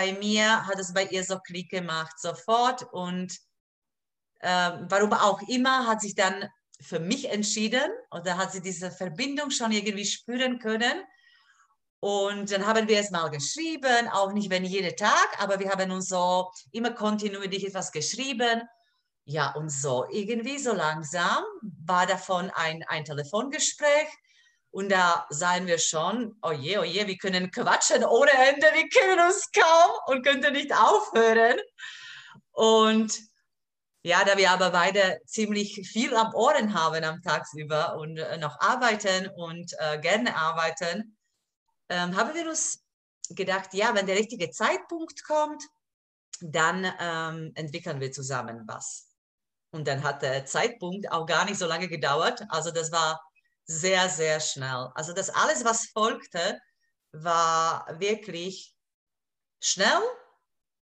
[0.00, 2.90] bei mir hat es bei ihr so Klick gemacht, sofort.
[2.90, 3.38] Und
[4.38, 6.48] äh, warum auch immer, hat sich dann
[6.80, 11.04] für mich entschieden oder hat sie diese Verbindung schon irgendwie spüren können.
[12.00, 15.90] Und dann haben wir es mal geschrieben, auch nicht wenn jeden Tag, aber wir haben
[15.90, 18.62] uns so immer kontinuierlich etwas geschrieben.
[19.26, 21.44] Ja, und so irgendwie so langsam
[21.84, 24.08] war davon ein, ein Telefongespräch.
[24.72, 28.88] Und da sahen wir schon, oh je, oh je, wir können quatschen ohne Ende, wir
[28.88, 31.58] kennen uns kaum und könnten nicht aufhören.
[32.52, 33.18] Und
[34.02, 38.58] ja, da wir aber beide ziemlich viel am Ohren haben am Tagsüber und äh, noch
[38.60, 41.16] arbeiten und äh, gerne arbeiten,
[41.88, 42.82] ähm, haben wir uns
[43.30, 45.62] gedacht, ja, wenn der richtige Zeitpunkt kommt,
[46.40, 49.08] dann ähm, entwickeln wir zusammen was.
[49.72, 52.42] Und dann hat der Zeitpunkt auch gar nicht so lange gedauert.
[52.48, 53.20] Also das war
[53.70, 54.90] sehr, sehr schnell.
[54.94, 56.60] Also das alles, was folgte,
[57.12, 58.74] war wirklich
[59.60, 60.02] schnell.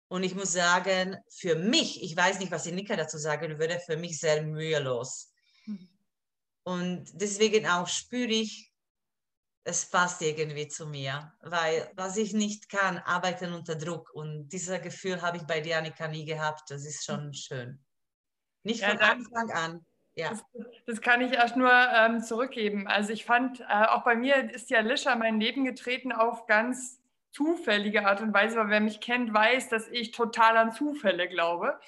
[0.08, 3.80] Und ich muss sagen, für mich, ich weiß nicht, was die Nika dazu sagen würde,
[3.80, 5.32] für mich sehr mühelos.
[5.64, 5.88] Mhm.
[6.64, 8.70] Und deswegen auch spüre ich,
[9.64, 14.10] es passt irgendwie zu mir, weil was ich nicht kann, arbeiten unter Druck.
[14.12, 16.70] Und dieses Gefühl habe ich bei Dianika nie gehabt.
[16.70, 17.32] Das ist schon hm.
[17.32, 17.84] schön.
[18.62, 19.86] Nicht von ja, Anfang an.
[20.16, 20.30] Ja.
[20.30, 20.44] Das,
[20.86, 22.88] das, kann ich erst nur ähm, zurückgeben.
[22.88, 26.46] Also ich fand, äh, auch bei mir ist die Alicia in mein Leben getreten auf
[26.46, 31.28] ganz zufällige Art und Weise, weil wer mich kennt, weiß, dass ich total an Zufälle
[31.28, 31.78] glaube.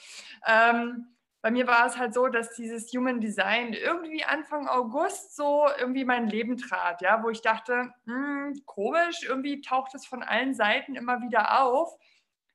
[0.46, 1.06] Ähm,
[1.40, 6.04] bei mir war es halt so, dass dieses Human Design irgendwie Anfang August so irgendwie
[6.04, 10.96] mein Leben trat, ja, wo ich dachte, hm, komisch, irgendwie taucht es von allen Seiten
[10.96, 11.96] immer wieder auf.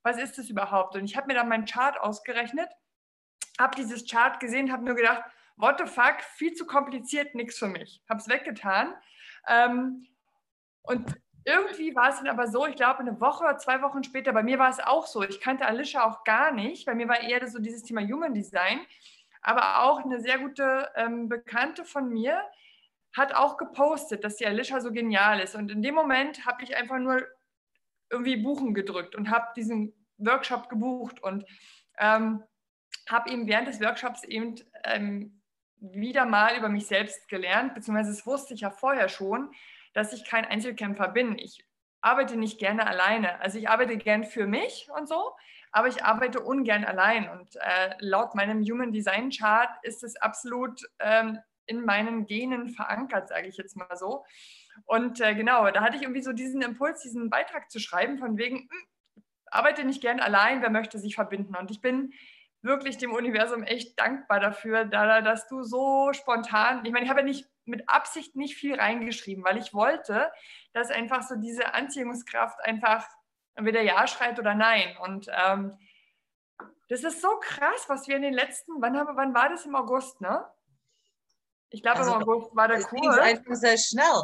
[0.04, 0.96] Was ist das überhaupt?
[0.96, 2.70] Und ich habe mir dann meinen Chart ausgerechnet,
[3.58, 5.24] habe dieses Chart gesehen, habe nur gedacht,
[5.58, 8.02] what the fuck, viel zu kompliziert, nichts für mich.
[8.10, 8.94] Habe es weggetan.
[9.48, 10.06] Ähm,
[10.84, 11.16] und
[11.46, 14.44] irgendwie war es dann aber so, ich glaube, eine Woche oder zwei Wochen später, bei
[14.44, 15.24] mir war es auch so.
[15.24, 16.86] Ich kannte Alicia auch gar nicht.
[16.86, 18.80] Bei mir war eher so dieses Thema Human Design.
[19.42, 22.42] Aber auch eine sehr gute ähm, Bekannte von mir
[23.16, 25.56] hat auch gepostet, dass die Alicia so genial ist.
[25.56, 27.28] Und in dem Moment habe ich einfach nur
[28.10, 31.46] irgendwie Buchen gedrückt und habe diesen Workshop gebucht und
[31.98, 32.44] ähm,
[33.10, 35.42] habe eben während des Workshops eben ähm,
[35.92, 39.52] wieder mal über mich selbst gelernt, beziehungsweise das wusste ich ja vorher schon,
[39.94, 41.38] dass ich kein Einzelkämpfer bin.
[41.38, 41.66] Ich
[42.02, 43.40] arbeite nicht gerne alleine.
[43.42, 45.36] Also ich arbeite gern für mich und so,
[45.72, 47.30] aber ich arbeite ungern allein.
[47.30, 53.30] Und äh, laut meinem Human Design Chart ist es absolut ähm, in meinen Genen verankert,
[53.30, 54.26] sage ich jetzt mal so.
[54.86, 58.38] Und äh, genau, da hatte ich irgendwie so diesen Impuls, diesen Beitrag zu schreiben, von
[58.38, 61.56] wegen, mh, hm, arbeite nicht gern allein, wer möchte sich verbinden.
[61.56, 62.14] Und ich bin
[62.64, 67.20] wirklich dem Universum echt dankbar dafür, da, dass du so spontan, ich meine, ich habe
[67.20, 70.32] ja nicht mit Absicht nicht viel reingeschrieben, weil ich wollte,
[70.74, 73.06] dass einfach so diese Anziehungskraft einfach
[73.56, 74.98] entweder Ja schreit oder Nein.
[75.02, 75.78] Und ähm,
[76.90, 79.76] das ist so krass, was wir in den letzten, wann, haben, wann war das im
[79.76, 80.46] August, ne?
[81.70, 83.18] Ich glaube, also, im August war der Kurs.
[83.18, 84.24] einfach sehr schnell.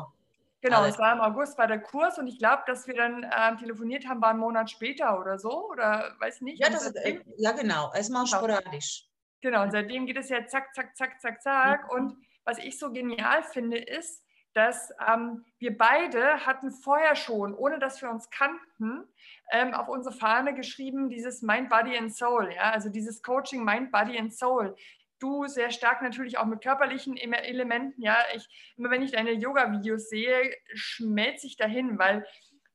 [0.61, 3.55] Genau, es war im August war der Kurs und ich glaube, dass wir dann äh,
[3.57, 6.59] telefoniert haben, war ein Monat später oder so, oder weiß nicht.
[6.59, 8.37] Ja, das, seitdem, äh, ja genau, erstmal genau.
[8.37, 9.05] sporadisch.
[9.41, 11.83] Genau, und seitdem geht es ja zack, zack, zack, zack, zack.
[11.85, 11.89] Mhm.
[11.89, 14.21] Und was ich so genial finde, ist,
[14.53, 19.07] dass ähm, wir beide hatten vorher schon, ohne dass wir uns kannten,
[19.51, 23.91] ähm, auf unsere Fahne geschrieben, dieses Mind, Body and Soul, ja, also dieses Coaching Mind,
[23.91, 24.75] Body and Soul
[25.19, 28.01] du sehr stark natürlich auch mit körperlichen Elementen.
[28.01, 28.47] Ja, ich,
[28.77, 32.25] immer wenn ich deine Yoga-Videos sehe, schmelze ich dahin, weil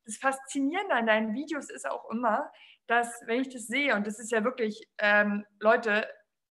[0.04, 2.50] das Faszinierende an deinen Videos ist auch immer,
[2.86, 6.06] dass, wenn ich das sehe, und das ist ja wirklich, ähm, Leute,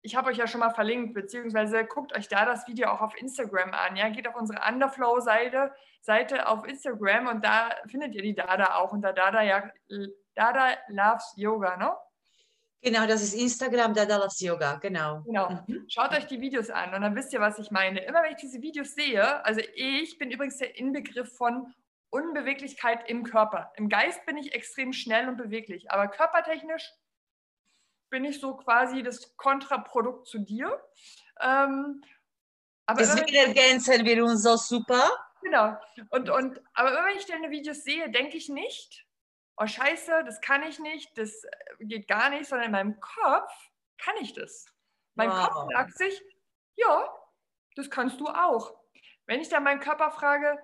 [0.01, 3.17] ich habe euch ja schon mal verlinkt, beziehungsweise guckt euch da das Video auch auf
[3.17, 3.97] Instagram an.
[3.97, 5.73] Ja, geht auf unsere Underflow-Seite
[6.05, 9.71] Seite auf Instagram und da findet ihr die Dada auch unter Dada, ja,
[10.35, 11.95] Dada Loves Yoga, ne?
[12.85, 15.23] Genau, das ist Instagram der Dallas Yoga, genau.
[15.23, 15.49] Genau.
[15.67, 15.87] Mhm.
[15.89, 18.05] Schaut euch die Videos an und dann wisst ihr, was ich meine.
[18.05, 21.73] Immer wenn ich diese Videos sehe, also ich bin übrigens der Inbegriff von
[22.11, 23.73] Unbeweglichkeit im Körper.
[23.77, 26.93] Im Geist bin ich extrem schnell und beweglich, aber körpertechnisch
[28.11, 30.79] bin ich so quasi das Kontraprodukt zu dir.
[31.41, 32.03] Ähm,
[32.85, 35.11] aber Deswegen ergänzen wir uns so super.
[35.41, 35.75] Genau.
[36.11, 39.07] Und, und, aber immer wenn ich deine Videos sehe, denke ich nicht,
[39.57, 43.53] oh scheiße, das kann ich nicht, das äh, geht gar nicht, sondern in meinem Kopf
[43.99, 44.67] kann ich das.
[45.15, 45.49] Mein wow.
[45.49, 46.23] Kopf sagt sich,
[46.77, 47.09] ja,
[47.77, 48.75] das kannst du auch.
[49.27, 50.59] Wenn ich dann meinen Körper frage,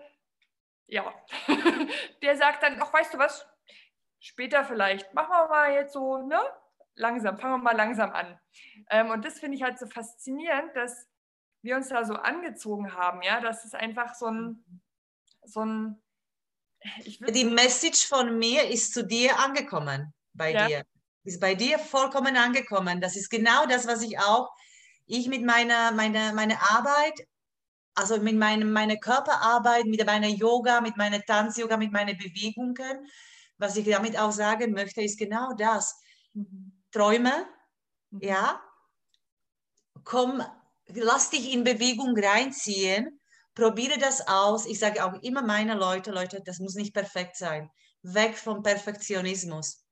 [0.87, 1.15] ja,
[2.23, 3.47] der sagt dann, ach, weißt du was,
[4.19, 6.41] später vielleicht, machen wir mal jetzt so, ne,
[6.95, 8.39] langsam, fangen wir mal langsam an.
[8.91, 11.09] Ähm, und das finde ich halt so faszinierend, dass
[11.63, 14.83] wir uns da so angezogen haben, ja, dass es einfach so ein,
[15.45, 16.03] so ein
[17.05, 20.13] die Message von mir ist zu dir angekommen.
[20.33, 20.67] bei ja.
[20.67, 20.85] dir.
[21.25, 23.01] Ist bei dir vollkommen angekommen.
[23.01, 24.49] Das ist genau das, was ich auch,
[25.07, 27.27] ich mit meiner, meiner, meiner Arbeit,
[27.95, 33.07] also mit meinem, meiner Körperarbeit, mit meiner Yoga, mit meiner Tanz-Yoga, mit meinen Bewegungen,
[33.59, 36.01] was ich damit auch sagen möchte, ist genau das.
[36.33, 36.73] Mhm.
[36.91, 37.47] Träume,
[38.11, 38.21] mhm.
[38.23, 38.61] ja,
[40.05, 40.43] komm,
[40.87, 43.20] lass dich in Bewegung reinziehen,
[43.55, 44.67] probiere das aus.
[44.67, 47.71] Ich sage auch immer meine Leute, Leute, das muss nicht perfekt sein.
[48.03, 49.85] Weg vom Perfektionismus.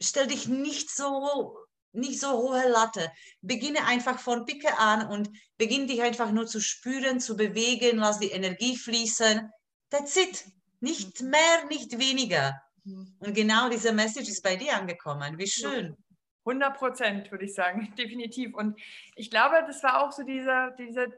[0.00, 1.66] Stell dich nicht so
[1.96, 3.10] nicht so hohe Latte.
[3.40, 8.18] Beginne einfach von Picke an und beginne dich einfach nur zu spüren, zu bewegen, lass
[8.18, 9.50] die Energie fließen.
[9.90, 10.44] That's it.
[10.80, 11.30] Nicht mhm.
[11.30, 12.60] mehr, nicht weniger.
[12.84, 13.16] Mhm.
[13.18, 15.38] Und genau diese Message ist bei dir angekommen.
[15.38, 15.96] Wie schön.
[16.44, 18.54] 100 Prozent, würde ich sagen, definitiv.
[18.54, 18.78] Und
[19.16, 21.08] ich glaube, das war auch so dieser, dieser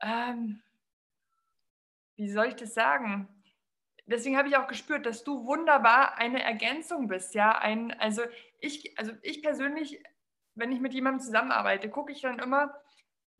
[0.00, 0.62] ähm,
[2.16, 3.28] wie soll ich das sagen?
[4.06, 7.34] Deswegen habe ich auch gespürt, dass du wunderbar eine Ergänzung bist.
[7.34, 8.22] Ja, ein, also
[8.58, 10.02] ich, also ich persönlich,
[10.54, 12.74] wenn ich mit jemandem zusammenarbeite, gucke ich dann immer,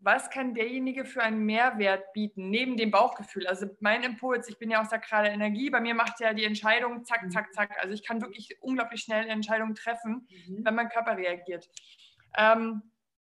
[0.01, 3.47] was kann derjenige für einen Mehrwert bieten, neben dem Bauchgefühl?
[3.47, 7.05] Also mein Impuls, ich bin ja aus sakrale Energie, bei mir macht ja die Entscheidung
[7.05, 7.31] zack, mhm.
[7.31, 7.77] zack, zack.
[7.81, 10.65] Also ich kann wirklich unglaublich schnell Entscheidungen treffen, mhm.
[10.65, 11.69] wenn mein Körper reagiert.
[12.37, 12.83] Ähm,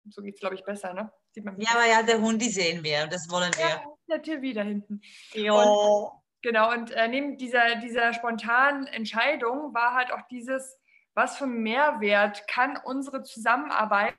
[0.09, 1.13] so geht es, glaube ich, besser, ne?
[1.37, 3.67] Ja, aber ja, der Hund, die sehen wir und das wollen wir.
[3.67, 5.01] Ja, der Tür wieder hinten.
[5.33, 6.11] Ja.
[6.43, 10.79] genau, und äh, neben dieser, dieser spontanen Entscheidung war halt auch dieses,
[11.15, 14.15] was für einen Mehrwert kann unsere Zusammenarbeit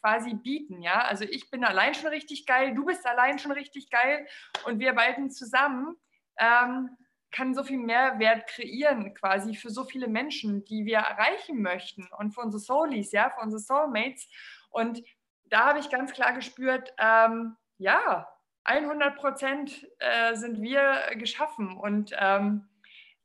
[0.00, 1.02] quasi bieten, ja?
[1.02, 4.26] Also ich bin allein schon richtig geil, du bist allein schon richtig geil
[4.64, 5.96] und wir beiden zusammen
[6.38, 6.90] ähm,
[7.30, 12.32] kann so viel Mehrwert kreieren quasi für so viele Menschen, die wir erreichen möchten und
[12.32, 14.28] für unsere Soulies, ja, für unsere Soulmates
[14.70, 15.02] und
[15.50, 18.28] da habe ich ganz klar gespürt, ähm, ja,
[18.64, 22.68] 100 Prozent äh, sind wir geschaffen und ähm,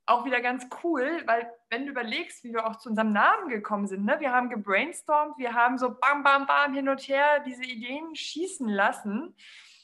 [0.06, 3.88] auch wieder ganz cool, weil wenn du überlegst, wie wir auch zu unserem Namen gekommen
[3.88, 4.18] sind, ne?
[4.20, 8.68] wir haben gebrainstormt, wir haben so bam, bam, bam hin und her diese Ideen schießen
[8.68, 9.36] lassen.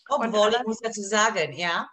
[0.09, 1.89] Obwohl, ich muss dazu sagen, ja,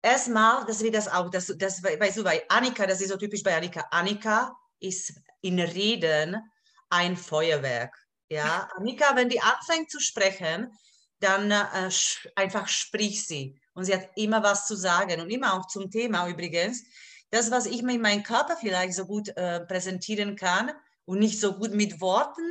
[0.00, 3.42] erstmal, dass wir das auch, das, das weißt du, bei Annika, das ist so typisch
[3.42, 6.40] bei Annika, Annika ist in Reden
[6.88, 8.01] ein Feuerwerk.
[8.32, 10.72] Ja, Annika, wenn die anfängt zu sprechen,
[11.20, 11.90] dann äh,
[12.34, 13.60] einfach spricht sie.
[13.74, 16.82] Und sie hat immer was zu sagen und immer auch zum Thema übrigens
[17.30, 20.70] das, was ich mit meinem Körper vielleicht so gut äh, präsentieren kann
[21.04, 22.42] und nicht so gut mit Worten,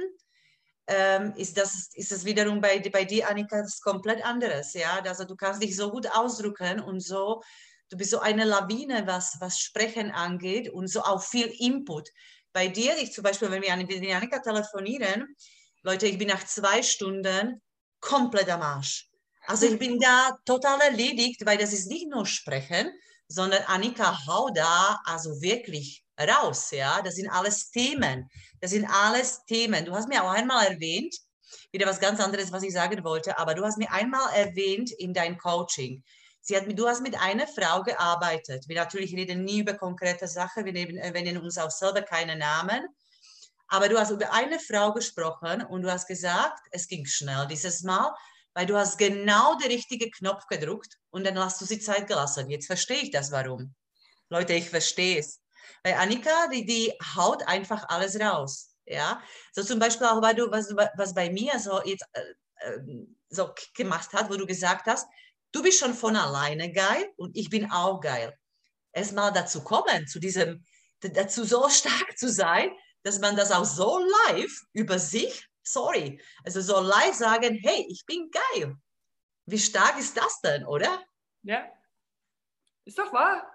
[0.86, 4.74] ähm, ist, das, ist das wiederum bei, bei dir, Annika, das komplett anderes.
[4.74, 5.02] Ja?
[5.04, 7.42] Also du kannst dich so gut ausdrücken und so,
[7.90, 12.08] du bist so eine Lawine, was, was Sprechen angeht und so auch viel Input.
[12.54, 15.36] Bei dir, ich zum Beispiel, wenn wir mit Annika telefonieren,
[15.84, 17.62] Leute, ich bin nach zwei Stunden
[18.00, 19.10] komplett am Arsch.
[19.48, 22.92] Also ich bin da total erledigt, weil das ist nicht nur Sprechen,
[23.28, 27.02] sondern Annika, hau da also wirklich raus, ja.
[27.02, 28.30] Das sind alles Themen.
[28.60, 29.86] Das sind alles Themen.
[29.86, 31.16] Du hast mir auch einmal erwähnt,
[31.72, 35.14] wieder was ganz anderes, was ich sagen wollte, aber du hast mir einmal erwähnt in
[35.14, 36.04] dein Coaching.
[36.42, 38.68] Sie hat, du hast mit einer Frau gearbeitet.
[38.68, 42.36] Wir natürlich reden nie über konkrete Sachen, wir nehmen, wir nennen uns auch selber keine
[42.36, 42.84] Namen.
[43.72, 47.84] Aber du hast über eine Frau gesprochen und du hast gesagt, es ging schnell dieses
[47.84, 48.14] Mal,
[48.54, 52.50] weil du hast genau den richtigen Knopf gedrückt und dann hast du sie Zeit gelassen.
[52.50, 53.74] Jetzt verstehe ich das, warum.
[54.30, 55.42] Leute, ich verstehe es.
[55.84, 58.76] Bei Annika, die, die haut einfach alles raus.
[58.86, 59.24] Ja,
[59.54, 62.22] so zum Beispiel auch, weil du, was, was bei mir so jetzt äh,
[62.68, 62.80] äh,
[63.30, 65.08] so gemacht hat, wo du gesagt hast,
[65.54, 68.38] du bist schon von alleine geil und ich bin auch geil.
[68.92, 70.66] Erstmal dazu kommen, zu diesem,
[71.00, 72.70] dazu so stark zu sein,
[73.04, 76.20] dass man das auch so live über sich sorry.
[76.44, 78.76] Also so live sagen, hey, ich bin geil.
[79.46, 81.04] Wie stark ist das denn, oder?
[81.44, 81.66] Ja,
[82.86, 83.48] ist doch wahr.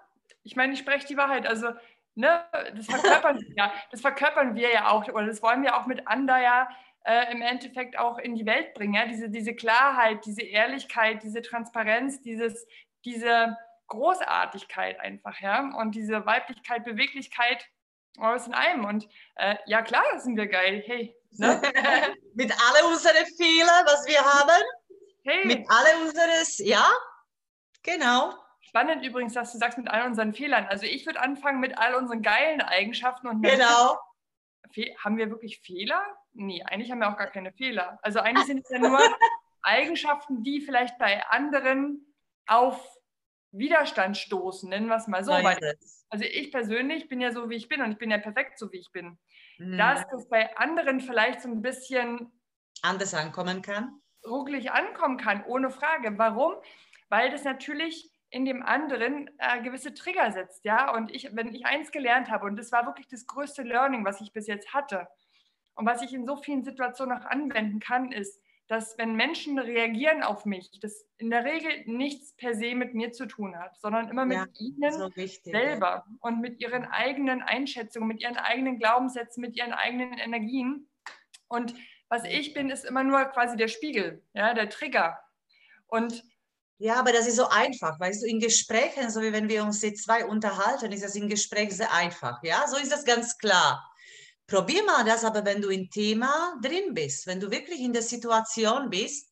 [0.43, 1.45] Ich meine, ich spreche die Wahrheit.
[1.45, 1.71] Also,
[2.15, 6.07] ne, das verkörpern, ja, das verkörpern wir ja auch, oder das wollen wir auch mit
[6.07, 6.69] Anda ja
[7.05, 8.93] äh, im Endeffekt auch in die Welt bringen.
[8.93, 9.05] Ja?
[9.05, 12.67] Diese, diese Klarheit, diese Ehrlichkeit, diese Transparenz, dieses,
[13.05, 15.73] diese Großartigkeit einfach, ja.
[15.77, 17.65] Und diese Weiblichkeit, Beweglichkeit,
[18.17, 18.85] alles in einem.
[18.85, 20.83] Und äh, ja, klar sind wir geil.
[20.85, 21.61] Hey, Ne?
[22.33, 24.63] mit alle unsere Fehler, was wir haben.
[25.23, 25.45] Hey.
[25.45, 26.89] Mit alle unseres, ja,
[27.83, 28.33] genau.
[28.61, 30.65] Spannend übrigens, dass du sagst, mit all unseren Fehlern.
[30.67, 33.97] Also ich würde anfangen mit all unseren geilen Eigenschaften und genau.
[35.03, 36.03] Haben wir wirklich Fehler?
[36.33, 37.97] Nee, eigentlich haben wir auch gar keine Fehler.
[38.01, 38.99] Also eigentlich sind es ja nur
[39.61, 42.13] Eigenschaften, die vielleicht bei anderen
[42.45, 42.85] auf
[43.51, 45.31] Widerstand stoßen, nennen wir es mal so.
[45.31, 45.57] Weil,
[46.09, 48.71] also ich persönlich bin ja so, wie ich bin und ich bin ja perfekt so,
[48.71, 49.17] wie ich bin.
[49.57, 49.77] Mhm.
[49.77, 52.31] Dass das bei anderen vielleicht so ein bisschen
[52.81, 54.01] anders ankommen kann.
[54.25, 56.17] Ruckelig ankommen kann, ohne Frage.
[56.17, 56.53] Warum?
[57.09, 60.93] Weil das natürlich in dem anderen äh, gewisse Trigger setzt, ja.
[60.93, 64.19] Und ich, wenn ich eins gelernt habe, und das war wirklich das größte Learning, was
[64.19, 65.07] ich bis jetzt hatte,
[65.75, 70.23] und was ich in so vielen Situationen auch anwenden kann, ist, dass wenn Menschen reagieren
[70.23, 74.09] auf mich, das in der Regel nichts per se mit mir zu tun hat, sondern
[74.09, 76.17] immer mit ja, ihnen so wichtig, selber ja.
[76.19, 80.89] und mit ihren eigenen Einschätzungen, mit ihren eigenen Glaubenssätzen, mit ihren eigenen Energien.
[81.47, 81.73] Und
[82.09, 85.17] was ich bin, ist immer nur quasi der Spiegel, ja, der Trigger.
[85.87, 86.23] Und
[86.79, 89.79] ja, aber das ist so einfach, weißt du, in Gesprächen, so wie wenn wir uns
[89.79, 93.89] die zwei unterhalten, ist das in Gespräch sehr einfach, ja, so ist das ganz klar.
[94.47, 98.01] Probier mal das aber, wenn du im Thema drin bist, wenn du wirklich in der
[98.01, 99.29] Situation bist,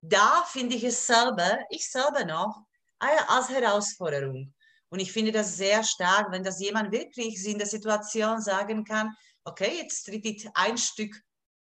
[0.00, 2.64] da finde ich es selber, ich selber noch,
[2.98, 4.54] als Herausforderung.
[4.88, 9.14] Und ich finde das sehr stark, wenn das jemand wirklich in der Situation sagen kann,
[9.44, 11.14] okay, jetzt tritt ich ein Stück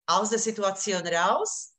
[0.07, 1.73] aus der Situation raus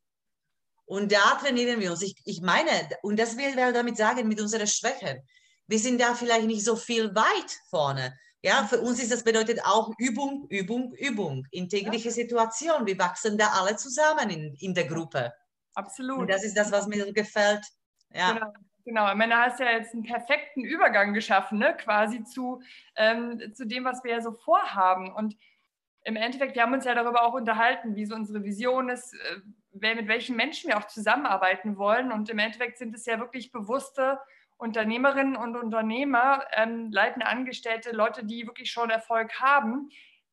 [0.85, 2.03] und da trainieren wir uns.
[2.03, 2.71] Ich, ich meine,
[3.03, 5.21] und das will wir damit sagen mit unseren Schwächen.
[5.67, 8.17] Wir sind da vielleicht nicht so viel weit vorne.
[8.43, 12.15] Ja, für uns ist das bedeutet auch Übung, Übung, Übung in tägliche ja.
[12.15, 12.87] Situation.
[12.87, 15.33] Wir wachsen da alle zusammen in, in der Gruppe.
[15.75, 16.21] Absolut.
[16.21, 17.65] Und das ist das, was mir gefällt.
[18.13, 18.33] Ja.
[18.33, 18.53] Genau.
[18.87, 21.77] Genau, ich meine, hast ja jetzt einen perfekten Übergang geschaffen, ne?
[21.77, 22.63] quasi zu,
[22.97, 25.13] ähm, zu dem, was wir ja so vorhaben.
[25.13, 25.37] Und
[26.05, 29.95] im Endeffekt, wir haben uns ja darüber auch unterhalten, wie so unsere Vision ist, äh,
[29.95, 32.11] mit welchen Menschen wir auch zusammenarbeiten wollen.
[32.11, 34.19] Und im Endeffekt sind es ja wirklich bewusste
[34.61, 39.89] Unternehmerinnen und Unternehmer, ähm, leitende Angestellte, Leute, die wirklich schon Erfolg haben,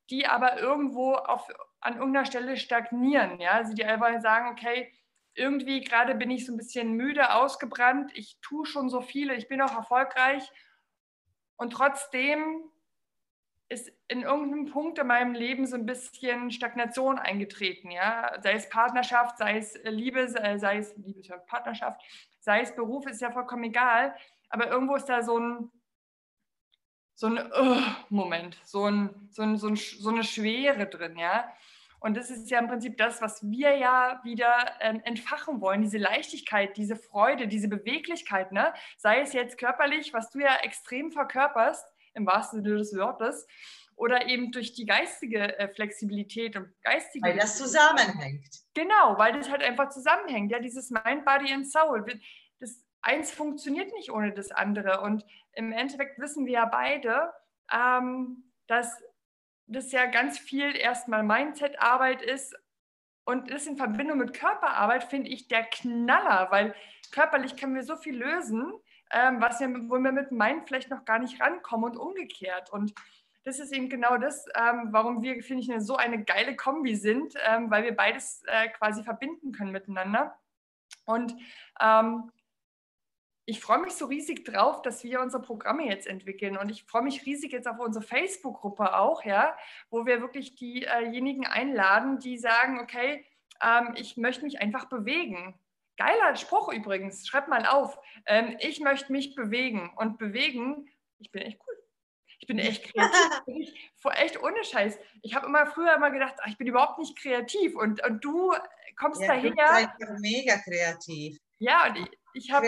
[0.10, 1.48] die aber irgendwo auf,
[1.80, 3.40] an irgendeiner Stelle stagnieren.
[3.40, 3.52] Ja?
[3.52, 4.92] Also die einfach sagen, okay,
[5.34, 9.48] irgendwie gerade bin ich so ein bisschen müde, ausgebrannt, ich tue schon so viele, ich
[9.48, 10.44] bin auch erfolgreich
[11.56, 12.70] und trotzdem
[13.70, 18.70] ist in irgendeinem Punkt in meinem Leben so ein bisschen Stagnation eingetreten, ja, sei es
[18.70, 22.02] Partnerschaft, sei es Liebe, sei es Liebe, Partnerschaft,
[22.48, 24.16] sei es Beruf, ist ja vollkommen egal,
[24.48, 25.70] aber irgendwo ist da so ein
[27.14, 31.52] so ein uh, Moment, so, ein, so, ein, so, ein, so eine Schwere drin, ja.
[32.00, 35.98] Und das ist ja im Prinzip das, was wir ja wieder ähm, entfachen wollen, diese
[35.98, 38.72] Leichtigkeit, diese Freude, diese Beweglichkeit, ne?
[38.98, 43.48] sei es jetzt körperlich, was du ja extrem verkörperst, im wahrsten Sinne des Wortes,
[43.98, 47.28] oder eben durch die geistige äh, Flexibilität und geistige.
[47.28, 48.48] Weil das zusammenhängt.
[48.74, 50.52] Genau, weil das halt einfach zusammenhängt.
[50.52, 52.06] Ja, dieses Mind, Body and Soul.
[52.60, 55.02] Das eins funktioniert nicht ohne das andere.
[55.02, 57.34] Und im Endeffekt wissen wir ja beide,
[57.74, 59.04] ähm, dass
[59.66, 62.56] das ja ganz viel erstmal Mindset-Arbeit ist.
[63.26, 66.76] Und das in Verbindung mit Körperarbeit finde ich der Knaller, weil
[67.12, 68.72] körperlich können wir so viel lösen
[69.12, 72.72] ähm, was wir, wo wir mit Mind vielleicht noch gar nicht rankommen und umgekehrt.
[72.72, 72.94] Und
[73.48, 76.98] das ist eben genau das, ähm, warum wir, finde ich, eine, so eine geile Kombi
[76.98, 80.38] sind, ähm, weil wir beides äh, quasi verbinden können miteinander.
[81.06, 81.34] Und
[81.80, 82.30] ähm,
[83.46, 86.58] ich freue mich so riesig drauf, dass wir unsere Programme jetzt entwickeln.
[86.58, 89.56] Und ich freue mich riesig jetzt auf unsere Facebook-Gruppe auch, ja,
[89.90, 93.26] wo wir wirklich diejenigen einladen, die sagen, okay,
[93.64, 95.58] ähm, ich möchte mich einfach bewegen.
[95.96, 97.98] Geiler Spruch übrigens, schreib mal auf.
[98.26, 100.90] Ähm, ich möchte mich bewegen und bewegen,
[101.20, 101.62] ich bin echt.
[102.48, 103.44] Ich bin echt kreativ.
[103.48, 104.98] ich, echt ohne Scheiß.
[105.22, 108.54] Ich habe immer früher immer gedacht, ach, ich bin überhaupt nicht kreativ und, und du
[108.98, 109.94] kommst ja, daher.
[110.00, 111.38] Du bist mega kreativ.
[111.60, 112.68] Ja, und ich, ich habe.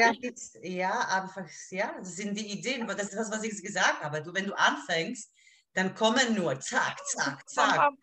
[0.63, 2.87] Ja, einfach, ja, das sind die Ideen.
[2.87, 4.21] Das ist das, was ich gesagt habe.
[4.21, 5.31] Du, wenn du anfängst,
[5.75, 7.93] dann kommen nur zack, zack, zack.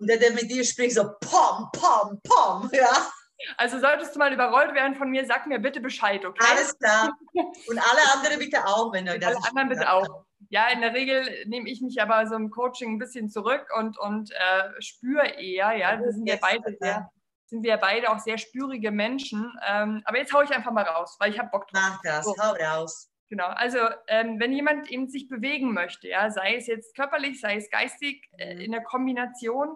[0.00, 3.10] Und der, der mit dir spricht, so pom, pom, pom, ja.
[3.56, 6.44] Also solltest du mal überrollt werden von mir, sag mir bitte Bescheid, okay?
[6.50, 7.16] Alles klar.
[7.32, 9.34] Und alle anderen bitte auch, wenn du das.
[9.34, 10.26] Alle anderen bitte auch.
[10.50, 13.98] Ja, in der Regel nehme ich mich aber so im Coaching ein bisschen zurück und,
[13.98, 17.10] und äh, spüre eher, ja, wir sind ja beide sehr,
[17.46, 19.52] sind wir beide auch sehr spürige Menschen.
[19.66, 21.82] Ähm, aber jetzt haue ich einfach mal raus, weil ich habe Bock drauf.
[21.82, 22.34] Mach das, so.
[22.38, 23.12] hau raus.
[23.32, 27.56] Genau, also ähm, wenn jemand eben sich bewegen möchte, ja, sei es jetzt körperlich, sei
[27.56, 28.60] es geistig, äh, mhm.
[28.60, 29.68] in der Kombination,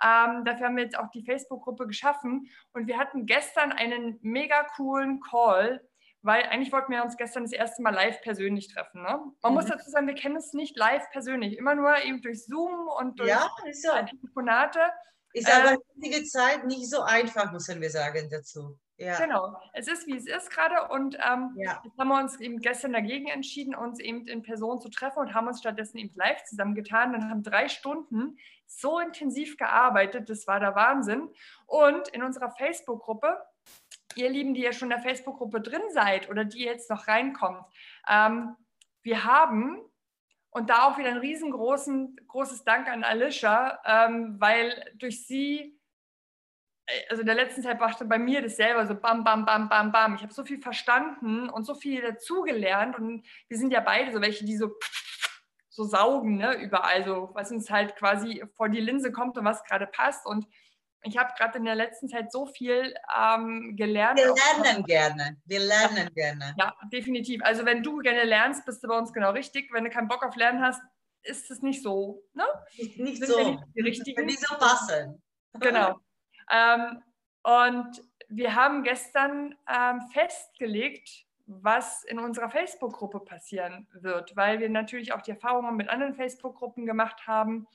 [0.00, 4.62] ähm, dafür haben wir jetzt auch die Facebook-Gruppe geschaffen und wir hatten gestern einen mega
[4.76, 5.84] coolen Call,
[6.22, 9.02] weil eigentlich wollten wir uns gestern das erste Mal live persönlich treffen.
[9.02, 9.20] Ne?
[9.42, 9.54] Man mhm.
[9.54, 13.18] muss dazu sagen, wir kennen uns nicht live persönlich, immer nur eben durch Zoom und
[13.18, 13.90] durch ja, so.
[14.06, 14.80] Telefonate.
[15.32, 18.78] Ist aber äh, die Zeit nicht so einfach, müssen wir sagen dazu.
[19.00, 19.18] Ja.
[19.18, 21.80] Genau, es ist wie es ist gerade und ähm, ja.
[21.82, 25.32] jetzt haben wir uns eben gestern dagegen entschieden, uns eben in Person zu treffen und
[25.32, 28.36] haben uns stattdessen eben live zusammengetan und haben drei Stunden
[28.66, 31.30] so intensiv gearbeitet, das war der Wahnsinn.
[31.66, 33.38] Und in unserer Facebook-Gruppe,
[34.16, 37.64] ihr Lieben, die ja schon in der Facebook-Gruppe drin seid oder die jetzt noch reinkommt,
[38.08, 38.56] ähm,
[39.02, 39.78] wir haben
[40.50, 45.80] und da auch wieder ein riesengroßes Dank an Alicia, ähm, weil durch sie
[47.08, 49.92] also in der letzten Zeit brachte bei mir das selber so bam, bam, bam, bam,
[49.92, 50.16] bam.
[50.16, 54.20] Ich habe so viel verstanden und so viel dazugelernt und wir sind ja beide so
[54.20, 54.72] welche, die so
[55.72, 59.62] so saugen, ne, überall so, was uns halt quasi vor die Linse kommt und was
[59.64, 60.46] gerade passt und
[61.02, 64.18] ich habe gerade in der letzten Zeit so viel ähm, gelernt.
[64.18, 65.36] Wir lernen gerne.
[65.46, 66.30] Wir lernen ja.
[66.30, 66.54] gerne.
[66.58, 67.42] Ja, definitiv.
[67.42, 69.72] Also wenn du gerne lernst, bist du bei uns genau richtig.
[69.72, 70.82] Wenn du keinen Bock auf Lernen hast,
[71.22, 72.22] ist es nicht so.
[72.34, 72.44] Ne?
[72.76, 73.38] Nicht, nicht so.
[73.38, 74.26] Nicht die richtigen.
[74.26, 75.22] Nicht so passen.
[75.58, 75.98] Genau.
[76.50, 77.02] ähm,
[77.42, 85.12] und wir haben gestern ähm, festgelegt, was in unserer Facebook-Gruppe passieren wird, weil wir natürlich
[85.12, 87.66] auch die Erfahrungen mit anderen Facebook-Gruppen gemacht haben.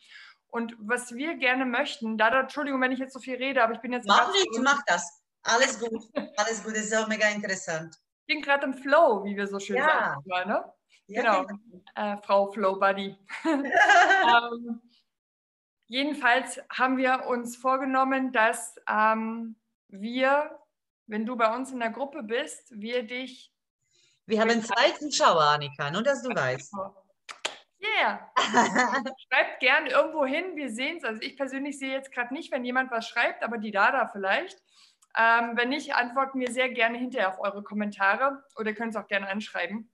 [0.56, 3.82] Und was wir gerne möchten, da, Entschuldigung, wenn ich jetzt so viel rede, aber ich
[3.82, 4.08] bin jetzt.
[4.08, 5.22] Mach nichts, mach das.
[5.44, 6.02] Alles gut.
[6.38, 7.94] Alles gut, das ist auch mega interessant.
[8.22, 10.16] Ich bin gerade im Flow, wie wir so schön ja.
[10.26, 10.50] sagen.
[10.50, 10.64] Ne?
[11.08, 11.84] Ja, genau, genau.
[11.96, 13.18] Äh, Frau Flow Buddy.
[13.44, 14.82] ähm,
[15.88, 19.58] jedenfalls haben wir uns vorgenommen, dass ähm,
[19.90, 20.58] wir,
[21.06, 23.52] wenn du bei uns in der Gruppe bist, wir dich.
[24.26, 26.74] Wir haben zwei Zuschauer, Annika, nur dass du weißt.
[28.00, 28.32] Yeah.
[29.28, 31.04] Schreibt gern irgendwo hin, wir sehen es.
[31.04, 34.62] Also ich persönlich sehe jetzt gerade nicht, wenn jemand was schreibt, aber die Dada vielleicht.
[35.18, 39.08] Ähm, wenn nicht, antworten wir sehr gerne hinterher auf eure Kommentare oder könnt es auch
[39.08, 39.92] gerne anschreiben.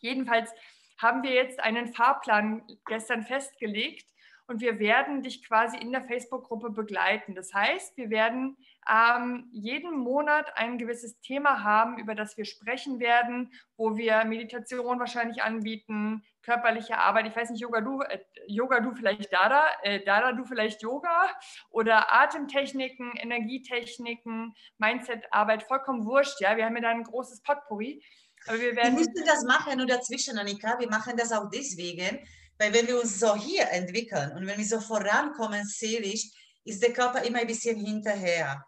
[0.00, 0.52] Jedenfalls
[0.98, 4.06] haben wir jetzt einen Fahrplan gestern festgelegt
[4.46, 7.34] und wir werden dich quasi in der Facebook-Gruppe begleiten.
[7.34, 8.56] Das heißt, wir werden
[8.88, 14.98] ähm, jeden Monat ein gewisses Thema haben, über das wir sprechen werden, wo wir Meditation
[14.98, 17.26] wahrscheinlich anbieten, körperliche Arbeit.
[17.26, 21.28] Ich weiß nicht, Yoga du, äh, Yoga du vielleicht Dada, äh, Dada du vielleicht Yoga
[21.70, 26.40] oder Atemtechniken, Energietechniken, Mindset-Arbeit, vollkommen wurscht.
[26.40, 28.02] Ja, wir haben ja da ein großes Potpourri.
[28.46, 28.96] Aber wir werden.
[28.96, 30.78] Wir müssen das machen, nur dazwischen, Annika.
[30.78, 32.26] Wir machen das auch deswegen,
[32.58, 36.30] weil wenn wir uns so hier entwickeln und wenn wir so vorankommen seelisch,
[36.64, 38.64] ist der Körper immer ein bisschen hinterher.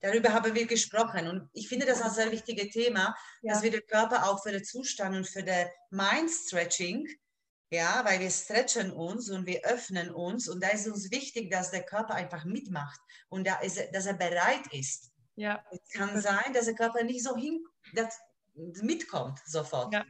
[0.00, 3.52] Darüber haben wir gesprochen und ich finde das ein sehr wichtiges Thema, ja.
[3.52, 7.06] dass wir den Körper auch für den Zustand und für den Mind-Stretching,
[7.70, 11.70] ja, weil wir stretchen uns und wir öffnen uns und da ist uns wichtig, dass
[11.70, 15.12] der Körper einfach mitmacht und da ist, dass er bereit ist.
[15.36, 15.62] Ja.
[15.70, 17.64] Es kann sein, dass der Körper nicht so hin,
[18.82, 19.92] mitkommt sofort.
[19.92, 20.04] Ja,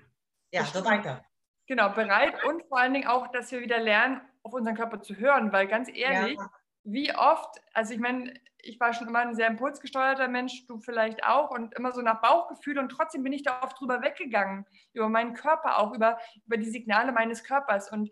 [0.52, 1.24] ja so weiter.
[1.66, 5.14] Genau, bereit und vor allen Dingen auch, dass wir wieder lernen, auf unseren Körper zu
[5.16, 6.50] hören, weil ganz ehrlich, ja.
[6.92, 11.24] Wie oft, also ich meine, ich war schon immer ein sehr impulsgesteuerter Mensch, du vielleicht
[11.24, 15.08] auch, und immer so nach Bauchgefühl und trotzdem bin ich da oft drüber weggegangen, über
[15.08, 18.10] meinen Körper auch, über, über die Signale meines Körpers und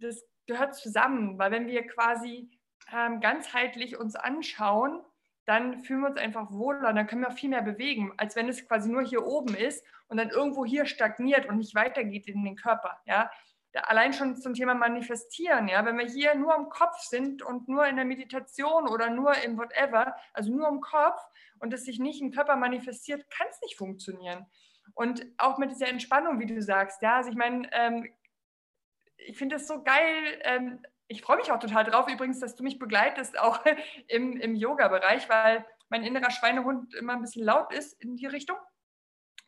[0.00, 2.50] das gehört zusammen, weil wenn wir quasi
[2.92, 5.02] ähm, ganzheitlich uns anschauen,
[5.46, 8.66] dann fühlen wir uns einfach wohler, dann können wir viel mehr bewegen, als wenn es
[8.66, 12.56] quasi nur hier oben ist und dann irgendwo hier stagniert und nicht weitergeht in den
[12.56, 13.00] Körper.
[13.04, 13.30] Ja?
[13.74, 17.86] Allein schon zum Thema Manifestieren, ja, wenn wir hier nur im Kopf sind und nur
[17.86, 21.20] in der Meditation oder nur im whatever, also nur im Kopf
[21.60, 24.46] und es sich nicht im Körper manifestiert, kann es nicht funktionieren.
[24.94, 28.12] Und auch mit dieser Entspannung, wie du sagst, ja, also ich meine, ähm,
[29.16, 32.62] ich finde es so geil, ähm, ich freue mich auch total drauf übrigens, dass du
[32.62, 33.64] mich begleitest, auch
[34.08, 38.56] im, im Yoga-Bereich, weil mein innerer Schweinehund immer ein bisschen laut ist in die Richtung.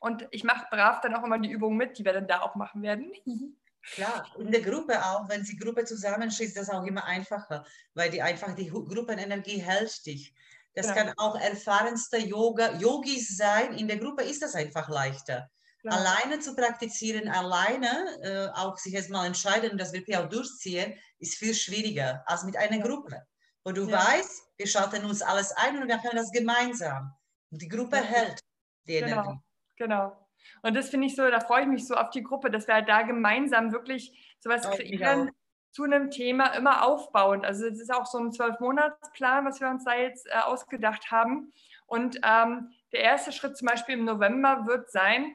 [0.01, 2.57] Und ich mache brav dann auch immer die Übungen mit, die wir dann da auch
[2.57, 3.13] machen werden.
[3.95, 7.65] Klar, in der Gruppe auch, wenn die Gruppe zusammensteht, ist das auch immer einfacher,
[7.95, 10.33] weil die einfach die Gruppenenergie hält dich.
[10.75, 10.95] Das ja.
[10.95, 13.75] kann auch erfahrenster Yoga, Yogis sein.
[13.75, 15.51] In der Gruppe ist das einfach leichter.
[15.81, 15.99] Klar.
[15.99, 21.35] Alleine zu praktizieren, alleine äh, auch sich erstmal entscheiden und das wirklich auch durchziehen, ist
[21.35, 23.21] viel schwieriger als mit einer Gruppe.
[23.65, 23.99] Wo du ja.
[23.99, 27.13] weißt, wir schalten uns alles ein und wir können das gemeinsam.
[27.51, 28.03] Und die Gruppe ja.
[28.03, 28.41] hält
[28.87, 29.23] die genau.
[29.23, 29.41] Energie.
[29.77, 30.22] Genau.
[30.63, 32.75] Und das finde ich so, da freue ich mich so auf die Gruppe, dass wir
[32.75, 35.31] halt da gemeinsam wirklich sowas kreieren
[35.71, 37.47] zu einem Thema immer aufbauend.
[37.47, 41.53] Also es ist auch so ein Zwölf-Monats-Plan, was wir uns da jetzt äh, ausgedacht haben.
[41.87, 45.35] Und ähm, der erste Schritt zum Beispiel im November wird sein,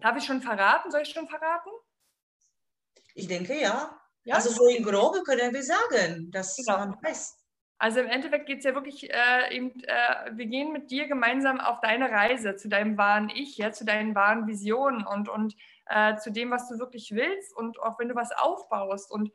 [0.00, 0.90] Darf ich schon verraten?
[0.90, 1.70] Soll ich schon verraten?
[3.14, 3.98] Ich denke ja.
[4.24, 4.34] ja?
[4.36, 6.78] Also so im Groben können wir sagen, dass genau.
[6.78, 7.36] man weiß.
[7.78, 11.60] Also im Endeffekt geht es ja wirklich äh, eben, äh, wir gehen mit dir gemeinsam
[11.60, 15.54] auf deine Reise zu deinem wahren Ich, ja, zu deinen wahren Visionen und, und
[15.86, 19.12] äh, zu dem, was du wirklich willst und auch wenn du was aufbaust.
[19.12, 19.30] Und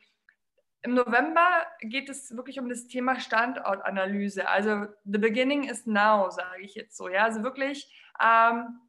[0.82, 1.48] im November
[1.80, 4.46] geht es wirklich um das Thema Standortanalyse.
[4.46, 7.08] Also the beginning is now, sage ich jetzt so.
[7.08, 7.90] Ja, also wirklich
[8.22, 8.80] ähm,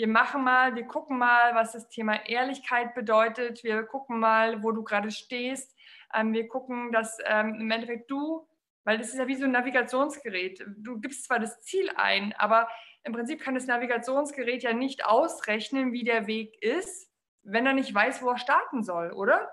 [0.00, 3.62] wir machen mal, wir gucken mal, was das Thema Ehrlichkeit bedeutet.
[3.64, 5.76] Wir gucken mal, wo du gerade stehst.
[6.14, 8.48] Ähm, wir gucken, dass ähm, im Endeffekt du,
[8.90, 10.66] weil das ist ja wie so ein Navigationsgerät.
[10.78, 12.68] Du gibst zwar das Ziel ein, aber
[13.04, 17.08] im Prinzip kann das Navigationsgerät ja nicht ausrechnen, wie der Weg ist,
[17.44, 19.48] wenn er nicht weiß, wo er starten soll, oder?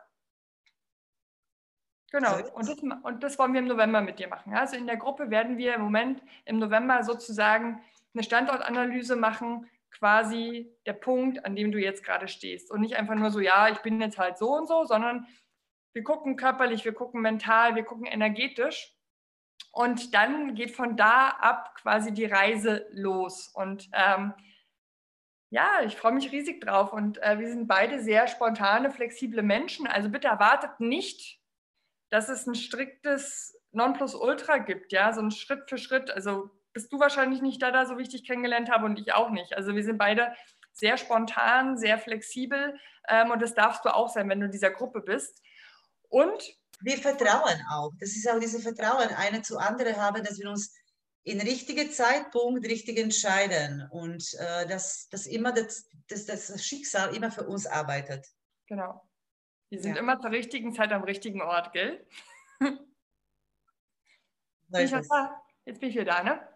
[2.12, 4.56] Genau, und das, und das wollen wir im November mit dir machen.
[4.56, 7.80] Also in der Gruppe werden wir im Moment im November sozusagen
[8.16, 12.72] eine Standortanalyse machen, quasi der Punkt, an dem du jetzt gerade stehst.
[12.72, 15.28] Und nicht einfach nur so, ja, ich bin jetzt halt so und so, sondern
[15.94, 18.97] wir gucken körperlich, wir gucken mental, wir gucken energetisch.
[19.78, 23.48] Und dann geht von da ab quasi die Reise los.
[23.48, 24.34] Und ähm,
[25.52, 26.92] ja, ich freue mich riesig drauf.
[26.92, 29.86] Und äh, wir sind beide sehr spontane, flexible Menschen.
[29.86, 31.40] Also bitte erwartet nicht,
[32.10, 36.10] dass es ein striktes Nonplusultra gibt, ja, so ein Schritt für Schritt.
[36.10, 39.56] Also bist du wahrscheinlich nicht da, da so wichtig kennengelernt habe und ich auch nicht.
[39.56, 40.34] Also wir sind beide
[40.74, 44.72] sehr spontan, sehr flexibel ähm, und das darfst du auch sein, wenn du in dieser
[44.72, 45.44] Gruppe bist.
[46.10, 47.92] Und wir vertrauen auch.
[48.00, 50.76] Das ist auch dieses Vertrauen, eine zu andere haben, dass wir uns
[51.24, 57.32] in richtigen Zeitpunkt richtig entscheiden und äh, dass, dass immer das, dass das Schicksal immer
[57.32, 58.26] für uns arbeitet.
[58.68, 59.04] Genau.
[59.70, 60.00] Wir sind ja.
[60.00, 62.08] immer zur richtigen Zeit am richtigen Ort, gell?
[64.70, 64.82] Bin
[65.66, 66.48] Jetzt bin ich wieder da, ne?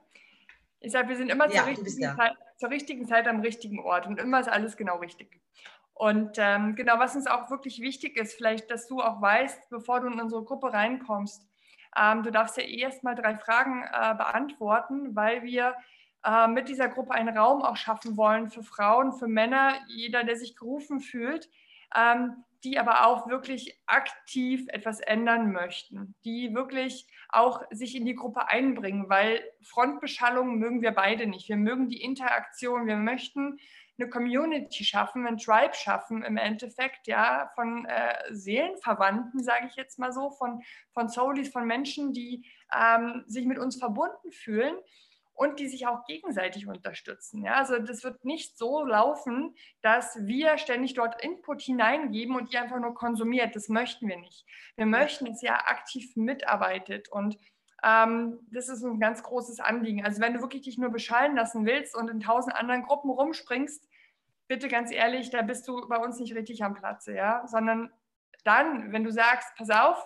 [0.79, 4.07] Ich sage, wir sind immer ja, zur, richtigen Zeit, zur richtigen Zeit am richtigen Ort
[4.07, 5.41] und immer ist alles genau richtig.
[6.01, 9.99] Und ähm, genau, was uns auch wirklich wichtig ist, vielleicht, dass du auch weißt, bevor
[9.99, 11.47] du in unsere Gruppe reinkommst,
[11.95, 15.75] ähm, du darfst ja eh erst mal drei Fragen äh, beantworten, weil wir
[16.25, 20.37] äh, mit dieser Gruppe einen Raum auch schaffen wollen für Frauen, für Männer, jeder, der
[20.37, 21.51] sich gerufen fühlt,
[21.95, 28.15] ähm, die aber auch wirklich aktiv etwas ändern möchten, die wirklich auch sich in die
[28.15, 31.47] Gruppe einbringen, weil Frontbeschallung mögen wir beide nicht.
[31.47, 33.59] Wir mögen die Interaktion, wir möchten
[34.01, 39.99] eine Community schaffen, ein Tribe schaffen im Endeffekt, ja, von äh, Seelenverwandten, sage ich jetzt
[39.99, 40.61] mal so, von,
[40.93, 44.75] von Soulies, von Menschen, die ähm, sich mit uns verbunden fühlen
[45.33, 47.43] und die sich auch gegenseitig unterstützen.
[47.43, 52.61] Ja, also das wird nicht so laufen, dass wir ständig dort Input hineingeben und ihr
[52.61, 53.55] einfach nur konsumiert.
[53.55, 54.45] Das möchten wir nicht.
[54.75, 57.37] Wir möchten, dass ihr aktiv mitarbeitet und
[57.83, 60.05] ähm, das ist ein ganz großes Anliegen.
[60.05, 63.87] Also wenn du wirklich dich nur beschallen lassen willst und in tausend anderen Gruppen rumspringst,
[64.51, 67.89] bitte ganz ehrlich, da bist du bei uns nicht richtig am Platze, ja, sondern
[68.43, 70.05] dann, wenn du sagst, pass auf,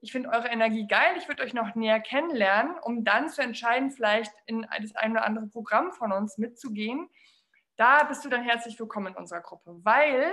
[0.00, 3.92] ich finde eure Energie geil, ich würde euch noch näher kennenlernen, um dann zu entscheiden,
[3.92, 7.08] vielleicht in das ein oder andere Programm von uns mitzugehen,
[7.76, 10.32] da bist du dann herzlich willkommen in unserer Gruppe, weil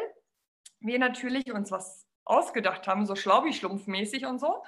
[0.79, 4.63] wir natürlich uns was ausgedacht haben, so schlaubi-schlumpfmäßig und so,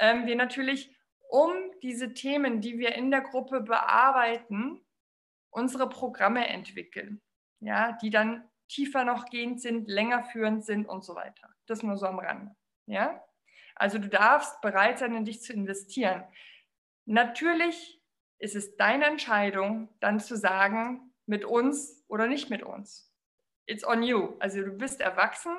[0.00, 0.96] ähm, wir natürlich
[1.28, 4.80] um diese Themen, die wir in der Gruppe bearbeiten,
[5.50, 7.20] unsere Programme entwickeln
[7.64, 11.48] ja, die dann tiefer noch gehend sind, länger führend sind und so weiter.
[11.66, 12.54] Das nur so am Rande.
[12.86, 13.22] Ja?
[13.74, 16.24] Also du darfst bereit sein, in dich zu investieren.
[17.06, 18.00] Natürlich
[18.38, 23.10] ist es deine Entscheidung, dann zu sagen, mit uns oder nicht mit uns.
[23.66, 24.36] It's on you.
[24.40, 25.54] Also du bist erwachsen,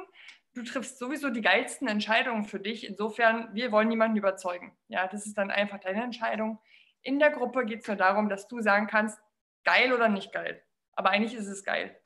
[0.54, 2.88] du triffst sowieso die geilsten Entscheidungen für dich.
[2.88, 4.78] Insofern, wir wollen niemanden überzeugen.
[4.88, 6.60] Ja, das ist dann einfach deine Entscheidung.
[7.02, 9.20] In der Gruppe geht es nur darum, dass du sagen kannst,
[9.64, 10.65] geil oder nicht geil.
[10.96, 12.00] Aber eigentlich ist es geil.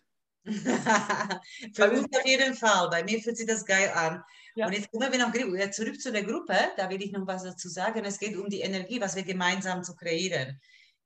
[0.45, 2.89] Für uns auf jeden Fall.
[2.89, 4.23] Bei mir fühlt sich das geil an.
[4.55, 4.67] Ja.
[4.67, 6.57] Und jetzt kommen wir noch zurück zu der Gruppe.
[6.77, 8.03] Da will ich noch was dazu sagen.
[8.05, 10.59] Es geht um die Energie, was wir gemeinsam zu kreieren.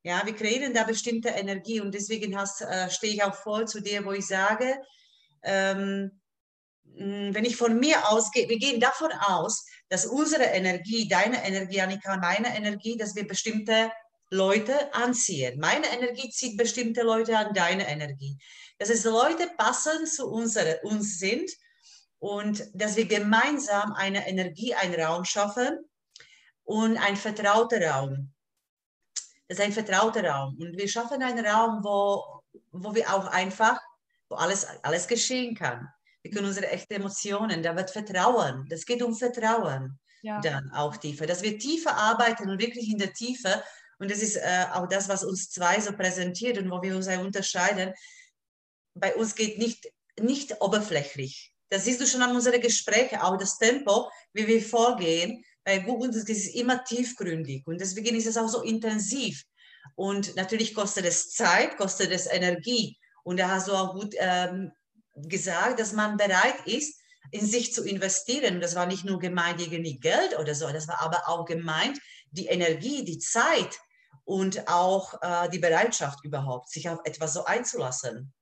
[0.04, 4.04] Ja, wir kreieren da bestimmte Energie und deswegen äh, stehe ich auch voll zu dir,
[4.04, 4.76] wo ich sage,
[5.44, 6.20] ähm,
[6.84, 12.18] wenn ich von mir ausgehe, wir gehen davon aus, dass unsere Energie, deine Energie, Annika,
[12.18, 13.92] meine Energie, dass wir bestimmte
[14.30, 15.60] Leute anziehen.
[15.60, 18.38] Meine Energie zieht bestimmte Leute an, deine Energie.
[18.80, 21.50] Dass es Leute passend zu unsere, uns sind
[22.20, 25.80] und dass wir gemeinsam eine Energie, einen Raum schaffen
[26.64, 28.34] und ein vertrauter Raum.
[29.48, 30.58] Das ist ein vertrauter Raum.
[30.60, 33.80] Und wir schaffen einen Raum, wo, wo wir auch einfach,
[34.30, 35.88] wo alles, alles geschehen kann.
[36.22, 40.40] Wir können unsere echten Emotionen, da wird Vertrauen, das geht um Vertrauen ja.
[40.40, 41.28] dann auch tiefer.
[41.28, 43.62] Dass wir tiefer arbeiten und wirklich in der Tiefe
[44.00, 47.08] und das ist äh, auch das, was uns zwei so präsentiert und wo wir uns
[47.08, 47.94] unterscheiden.
[48.96, 49.88] Bei uns geht nicht,
[50.20, 51.54] nicht oberflächlich.
[51.70, 55.44] Das siehst du schon an unseren Gesprächen, auch das Tempo, wie wir vorgehen.
[55.64, 59.44] Bei uns ist es immer tiefgründig und deswegen ist es auch so intensiv.
[59.96, 62.98] Und natürlich kostet es Zeit, kostet es Energie.
[63.24, 64.72] Und da hast du auch gut ähm,
[65.16, 67.00] gesagt, dass man bereit ist,
[67.32, 68.56] in sich zu investieren.
[68.56, 72.00] Und das war nicht nur gemeint irgendwie Geld oder so, das war aber auch gemeint
[72.34, 73.80] die Energie, die Zeit
[74.26, 78.34] und auch äh, die Bereitschaft überhaupt, sich auf etwas so einzulassen.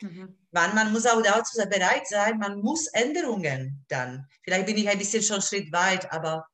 [0.00, 0.38] Mhm.
[0.50, 4.26] Man, man muss auch dazu bereit sein, man muss Änderungen dann.
[4.42, 6.46] Vielleicht bin ich ein bisschen schon Schritt weit, aber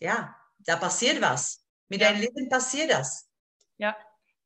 [0.00, 1.64] ja, da passiert was.
[1.88, 2.08] Mit ja.
[2.08, 3.30] deinem Leben passiert das.
[3.78, 3.96] Ja,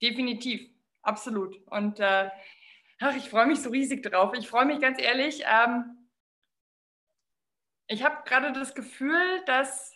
[0.00, 0.70] definitiv,
[1.02, 1.57] absolut.
[1.66, 2.31] Und äh,
[3.00, 4.33] ach, ich freue mich so riesig drauf.
[4.38, 5.42] Ich freue mich ganz ehrlich.
[5.46, 5.98] Ähm,
[7.88, 9.91] Ich habe gerade das Gefühl, dass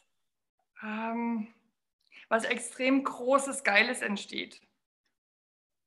[0.83, 1.49] ähm,
[2.29, 4.61] was extrem Großes, Geiles entsteht.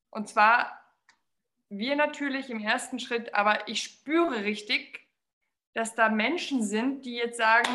[0.09, 0.79] Und zwar
[1.69, 5.07] wir natürlich im ersten Schritt, aber ich spüre richtig,
[5.73, 7.69] dass da Menschen sind, die jetzt sagen,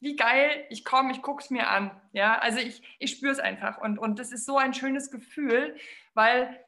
[0.00, 1.90] wie geil, ich komme, ich gucke es mir an.
[2.12, 3.78] Ja, also ich, ich spüre es einfach.
[3.78, 5.76] Und, und das ist so ein schönes Gefühl,
[6.12, 6.64] weil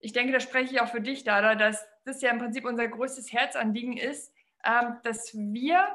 [0.00, 2.88] ich denke, da spreche ich auch für dich, Dada, dass das ja im Prinzip unser
[2.88, 4.32] größtes Herzanliegen ist,
[4.64, 5.86] ähm, dass wir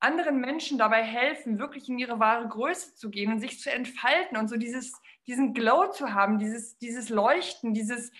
[0.00, 4.36] anderen Menschen dabei helfen, wirklich in ihre wahre Größe zu gehen und sich zu entfalten
[4.36, 4.92] und so dieses,
[5.26, 8.12] diesen Glow zu haben, dieses, dieses Leuchten, dieses,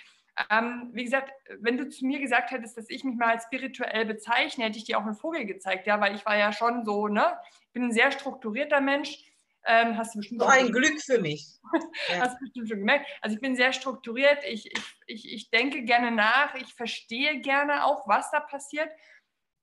[0.51, 4.05] ähm, wie gesagt, wenn du zu mir gesagt hättest, dass ich mich mal als spirituell
[4.05, 7.09] bezeichne, hätte ich dir auch einen Vogel gezeigt, ja, weil ich war ja schon so,
[7.09, 9.25] ne, ich bin ein sehr strukturierter Mensch.
[9.65, 11.47] Ähm, hast du bestimmt so ein Glück für mich.
[12.21, 13.07] hast du bestimmt schon gemerkt.
[13.21, 17.85] Also ich bin sehr strukturiert, ich, ich, ich, ich denke gerne nach, ich verstehe gerne
[17.85, 18.89] auch, was da passiert.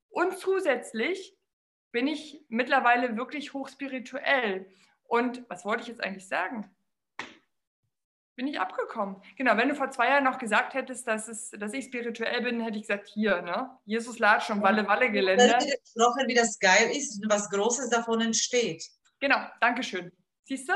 [0.10, 1.36] Und zusätzlich
[1.95, 4.69] bin ich mittlerweile wirklich hochspirituell.
[5.05, 6.69] Und was wollte ich jetzt eigentlich sagen?
[8.36, 9.21] Bin ich abgekommen.
[9.38, 12.60] Genau, wenn du vor zwei Jahren noch gesagt hättest, dass, es, dass ich spirituell bin,
[12.60, 13.69] hätte ich gesagt, hier, ne?
[13.86, 15.58] Jesus Latsch und Walle-Walle-Gelände.
[15.58, 18.84] gesprochen, wie das geil ist und was Großes davon entsteht.
[19.21, 20.12] Genau, danke schön.
[20.43, 20.73] Siehst du?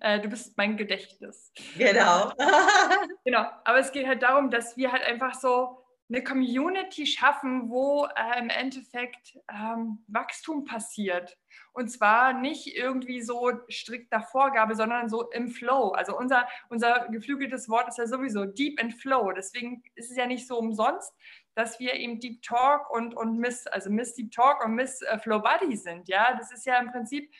[0.00, 1.52] Äh, du bist mein Gedächtnis.
[1.78, 2.30] Genau.
[3.24, 8.06] genau, aber es geht halt darum, dass wir halt einfach so eine Community schaffen, wo
[8.06, 11.38] äh, im Endeffekt ähm, Wachstum passiert.
[11.72, 15.90] Und zwar nicht irgendwie so strikt nach Vorgabe, sondern so im Flow.
[15.90, 19.32] Also unser, unser geflügeltes Wort ist ja sowieso Deep and Flow.
[19.32, 21.12] Deswegen ist es ja nicht so umsonst,
[21.54, 25.18] dass wir eben Deep Talk und, und Miss, also Miss Deep Talk und Miss äh,
[25.18, 26.08] Flow Buddy sind.
[26.08, 27.32] Ja, das ist ja im Prinzip,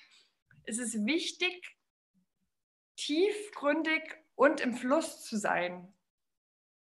[0.65, 1.77] ist es wichtig,
[2.97, 5.93] tiefgründig und im Fluss zu sein.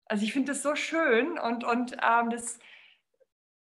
[0.06, 2.58] Also ich finde das so schön und, und ähm, das,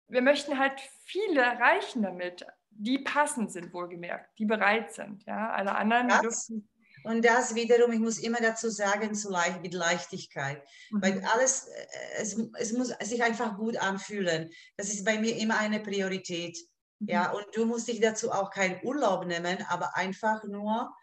[0.09, 5.25] wir möchten halt viele erreichen damit, die passend sind, wohlgemerkt, die bereit sind.
[5.27, 5.51] Ja?
[5.51, 6.69] Alle anderen das, dürfen.
[7.05, 10.63] Und das wiederum, ich muss immer dazu sagen, so leicht, mit Leichtigkeit.
[10.91, 11.03] Mhm.
[11.03, 14.51] Weil alles, äh, es, es muss sich einfach gut anfühlen.
[14.77, 16.59] Das ist bei mir immer eine Priorität.
[17.01, 17.09] Mhm.
[17.09, 20.95] Ja, und du musst dich dazu auch keinen Urlaub nehmen, aber einfach nur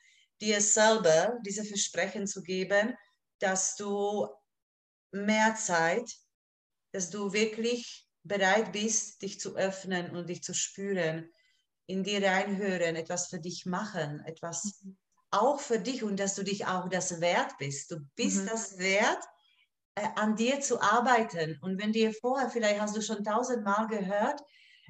[0.41, 2.95] dir selber diese Versprechen zu geben,
[3.39, 4.27] dass du
[5.11, 6.11] mehr Zeit,
[6.91, 11.29] dass du wirklich bereit bist, dich zu öffnen und dich zu spüren,
[11.87, 14.97] in dir reinhören, etwas für dich machen, etwas mhm.
[15.31, 17.91] auch für dich und dass du dich auch das wert bist.
[17.91, 18.47] Du bist mhm.
[18.47, 19.23] das wert,
[19.95, 21.57] äh, an dir zu arbeiten.
[21.61, 24.39] Und wenn dir vorher, vielleicht hast du schon tausendmal gehört,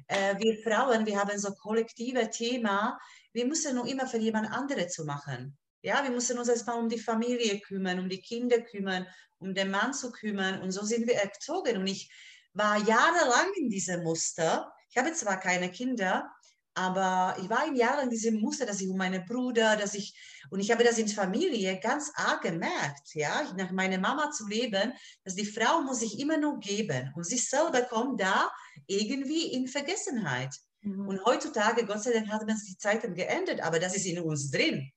[0.08, 2.98] äh, wir Frauen, wir haben so kollektive Thema,
[3.32, 5.56] wir müssen nur immer für jemand andere zu machen.
[5.82, 9.06] Ja, wir müssen uns erstmal um die Familie kümmern, um die Kinder kümmern,
[9.38, 10.62] um den Mann zu kümmern.
[10.62, 11.76] Und so sind wir erzogen.
[11.76, 12.10] Und ich
[12.54, 14.72] war jahrelang in diesem Muster.
[14.90, 16.30] Ich habe zwar keine Kinder,
[16.74, 20.14] aber ich war in Jahren in diesem Muster, dass ich um meine Brüder, dass ich,
[20.50, 24.92] und ich habe das in Familie ganz arg gemerkt, ja, nach meiner Mama zu leben,
[25.24, 28.50] dass die Frau muss sich immer nur geben und sie selber kommt da
[28.86, 30.54] irgendwie in Vergessenheit.
[30.80, 31.08] Mhm.
[31.08, 34.50] Und heutzutage, Gott sei Dank, hat man die Zeiten geändert, aber das ist in uns
[34.50, 34.90] drin.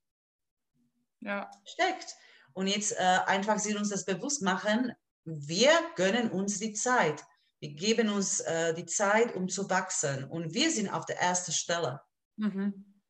[1.26, 1.50] Ja.
[1.66, 2.16] Steckt.
[2.54, 4.94] Und jetzt äh, einfach sie uns das bewusst machen,
[5.26, 7.24] wir gönnen uns die Zeit.
[7.60, 10.24] Wir geben uns äh, die Zeit, um zu wachsen.
[10.26, 12.02] Und wir sind auf der ersten Stelle.
[12.38, 13.02] Mhm.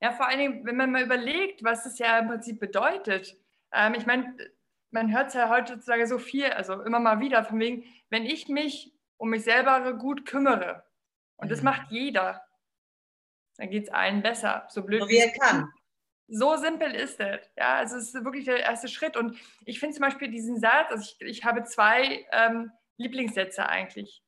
[0.00, 3.34] Ja, vor allen Dingen, wenn man mal überlegt, was es ja im Prinzip bedeutet.
[3.72, 4.36] Ähm, ich meine,
[4.90, 8.48] man hört es ja heutzutage so viel, also immer mal wieder, von wegen, wenn ich
[8.48, 10.84] mich um mich selber gut kümmere,
[11.36, 11.50] und mhm.
[11.50, 12.44] das macht jeder,
[13.56, 14.66] dann geht es allen besser.
[14.68, 15.72] So blöd wie er kann.
[16.28, 17.50] So simpel ist es.
[17.56, 19.16] Ja, also es ist wirklich der erste Schritt.
[19.16, 24.22] Und ich finde zum Beispiel diesen Satz, also ich, ich habe zwei ähm, Lieblingssätze eigentlich.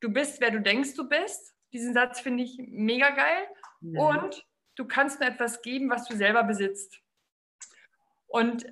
[0.00, 1.54] Du bist, wer du denkst, du bist.
[1.72, 3.46] Diesen Satz finde ich mega geil.
[3.80, 4.00] Ja.
[4.00, 7.00] Und du kannst nur etwas geben, was du selber besitzt.
[8.26, 8.64] Und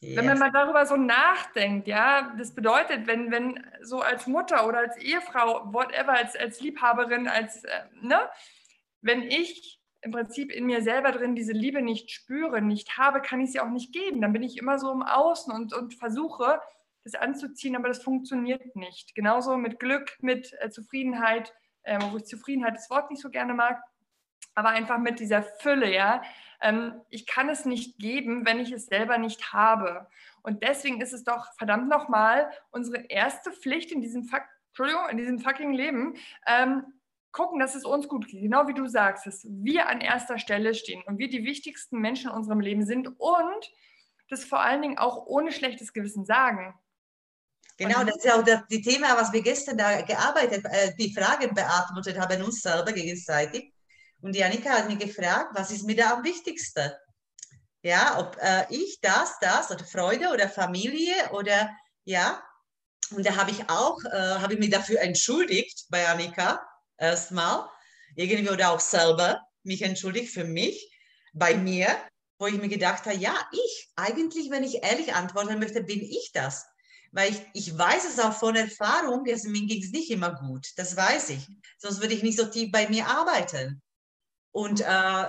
[0.00, 0.16] yes.
[0.16, 4.78] wenn man mal darüber so nachdenkt, ja, das bedeutet, wenn, wenn so als Mutter oder
[4.78, 8.28] als Ehefrau, whatever, als, als Liebhaberin, als, äh, ne,
[9.00, 13.40] wenn ich im Prinzip in mir selber drin diese Liebe nicht spüre, nicht habe, kann
[13.40, 14.20] ich sie auch nicht geben.
[14.20, 16.60] Dann bin ich immer so im Außen und, und versuche,
[17.04, 19.14] das anzuziehen, aber das funktioniert nicht.
[19.14, 23.54] Genauso mit Glück, mit äh, Zufriedenheit, äh, wo ich Zufriedenheit das Wort nicht so gerne
[23.54, 23.82] mag,
[24.54, 26.22] aber einfach mit dieser Fülle, ja.
[26.60, 30.06] Ähm, ich kann es nicht geben, wenn ich es selber nicht habe.
[30.42, 35.16] Und deswegen ist es doch verdammt nochmal unsere erste Pflicht in diesem, Fuck, Entschuldigung, in
[35.16, 36.14] diesem fucking Leben,
[36.46, 36.84] ähm,
[37.34, 38.40] gucken, dass es uns gut geht.
[38.40, 42.30] Genau wie du sagst, dass wir an erster Stelle stehen und wir die wichtigsten Menschen
[42.30, 43.70] in unserem Leben sind und
[44.30, 46.74] das vor allen Dingen auch ohne schlechtes Gewissen sagen.
[47.76, 51.12] Genau, das ist ja auch das die Thema, was wir gestern da gearbeitet, äh, die
[51.12, 53.74] Fragen beantwortet haben uns selber gegenseitig.
[54.22, 56.92] Und die Annika hat mich gefragt, was ist mir da am wichtigsten?
[57.82, 61.68] Ja, ob äh, ich das, das oder Freude oder Familie oder
[62.04, 62.40] ja.
[63.10, 66.64] Und da habe ich auch, äh, habe ich mich dafür entschuldigt bei Annika
[66.98, 67.68] erstmal,
[68.16, 70.90] irgendwie oder auch selber mich entschuldigt für mich,
[71.32, 71.88] bei mir,
[72.38, 76.30] wo ich mir gedacht habe, ja, ich, eigentlich, wenn ich ehrlich antworten möchte, bin ich
[76.32, 76.66] das.
[77.12, 80.66] Weil ich, ich weiß es auch von Erfahrung, also mir ging es nicht immer gut,
[80.76, 81.46] das weiß ich.
[81.78, 83.80] Sonst würde ich nicht so tief bei mir arbeiten.
[84.50, 85.26] Und äh,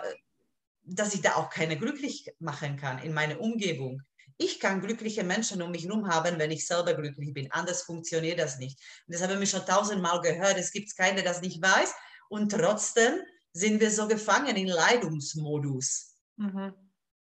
[0.84, 4.02] dass ich da auch keine glücklich machen kann in meiner Umgebung.
[4.38, 7.52] Ich kann glückliche Menschen um mich herum haben, wenn ich selber glücklich bin.
[7.52, 8.78] Anders funktioniert das nicht.
[9.08, 10.58] Und das habe ich schon tausendmal gehört.
[10.58, 11.96] Es gibt keinen, der das nicht weiß.
[12.28, 13.14] Und trotzdem
[13.54, 16.18] sind wir so gefangen in Leidungsmodus.
[16.36, 16.74] Mhm.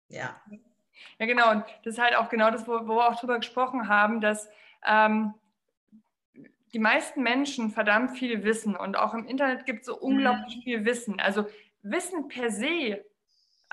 [0.08, 0.42] Ja.
[1.20, 1.52] Ja, genau.
[1.52, 4.48] Und das ist halt auch genau das, wo, wo wir auch drüber gesprochen haben, dass
[4.86, 5.34] ähm,
[6.74, 8.76] die meisten Menschen verdammt viel wissen.
[8.76, 10.62] Und auch im Internet gibt es so unglaublich mhm.
[10.62, 11.20] viel Wissen.
[11.20, 11.48] Also
[11.84, 13.06] Wissen per se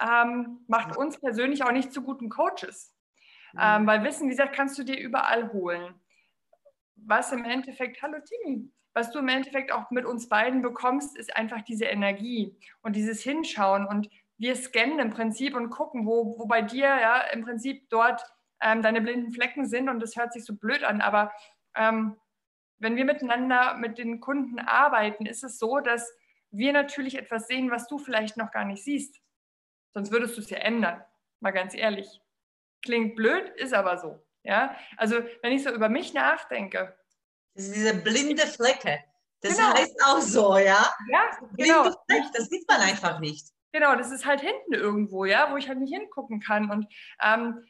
[0.00, 2.91] ähm, macht uns persönlich auch nicht zu guten Coaches.
[3.52, 3.60] Mhm.
[3.60, 5.94] Ähm, weil Wissen, wie gesagt, kannst du dir überall holen.
[6.96, 11.34] Was im Endeffekt, hallo Timi, was du im Endeffekt auch mit uns beiden bekommst, ist
[11.36, 13.86] einfach diese Energie und dieses Hinschauen.
[13.86, 18.22] Und wir scannen im Prinzip und gucken, wo, wo bei dir ja im Prinzip dort
[18.60, 19.88] ähm, deine blinden Flecken sind.
[19.88, 21.32] Und das hört sich so blöd an, aber
[21.74, 22.16] ähm,
[22.78, 26.12] wenn wir miteinander mit den Kunden arbeiten, ist es so, dass
[26.50, 29.20] wir natürlich etwas sehen, was du vielleicht noch gar nicht siehst.
[29.94, 31.02] Sonst würdest du es ja ändern.
[31.40, 32.20] Mal ganz ehrlich.
[32.82, 34.24] Klingt blöd, ist aber so.
[34.44, 36.96] Ja, also wenn ich so über mich nachdenke.
[37.54, 38.98] Das ist diese blinde Flecke.
[39.40, 39.74] Das genau.
[39.74, 40.92] heißt auch so, ja?
[41.10, 41.82] Ja, genau.
[42.08, 43.46] Fleck, das sieht man einfach nicht.
[43.72, 46.70] Genau, das ist halt hinten irgendwo, ja, wo ich halt nicht hingucken kann.
[46.70, 46.86] Und
[47.22, 47.64] ähm,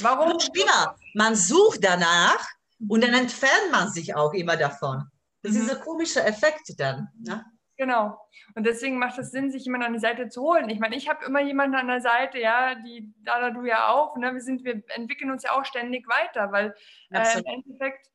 [0.00, 0.38] warum?
[0.38, 2.46] Schlimmer, man sucht danach
[2.88, 5.04] und dann entfernt man sich auch immer davon.
[5.42, 5.62] Das mhm.
[5.62, 7.08] ist ein komischer Effekt dann.
[7.18, 7.44] Ne?
[7.82, 8.16] Genau.
[8.54, 10.68] Und deswegen macht es Sinn, sich jemanden an die Seite zu holen.
[10.68, 14.16] Ich meine, ich habe immer jemanden an der Seite, ja, die Dana, du ja auch.
[14.16, 14.32] Ne?
[14.32, 16.76] Wir, sind, wir entwickeln uns ja auch ständig weiter, weil
[17.10, 18.06] äh, im Endeffekt,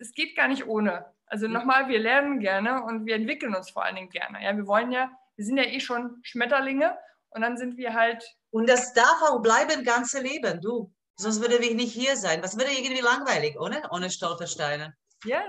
[0.00, 1.04] es äh, geht gar nicht ohne.
[1.26, 1.52] Also mhm.
[1.52, 4.42] nochmal, wir lernen gerne und wir entwickeln uns vor allen Dingen gerne.
[4.42, 6.96] Ja, wir wollen ja, wir sind ja eh schon Schmetterlinge
[7.28, 8.24] und dann sind wir halt.
[8.48, 10.90] Und das darf auch bleiben, ganze Leben, du.
[11.16, 12.42] Sonst würde ich nicht hier sein.
[12.42, 14.96] Was würde irgendwie langweilig, ohne, ohne Stolpersteine.
[15.26, 15.42] Ja,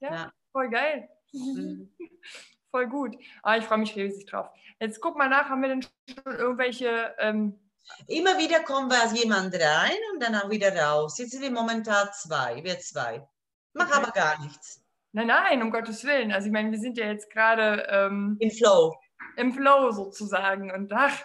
[0.00, 0.32] ja, ja.
[0.52, 1.06] voll geil.
[1.34, 1.92] Mhm.
[2.70, 3.16] voll gut.
[3.42, 4.48] Ah, ich freue mich riesig drauf.
[4.80, 7.14] Jetzt guck mal nach, haben wir denn schon irgendwelche.
[7.18, 7.58] Ähm
[8.06, 11.18] Immer wieder kommt was jemand rein und dann auch wieder raus.
[11.18, 13.26] Jetzt sind wir momentan zwei, wir zwei.
[13.72, 13.96] Mach okay.
[13.96, 14.82] aber gar nichts.
[15.12, 16.30] Nein, nein, um Gottes Willen.
[16.30, 18.94] Also ich meine, wir sind ja jetzt gerade ähm, im Flow.
[19.36, 20.70] Im Flow sozusagen.
[20.70, 21.16] Und ach,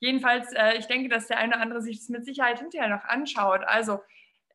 [0.00, 3.04] jedenfalls, äh, ich denke, dass der eine oder andere sich das mit Sicherheit hinterher noch
[3.04, 3.62] anschaut.
[3.64, 4.00] Also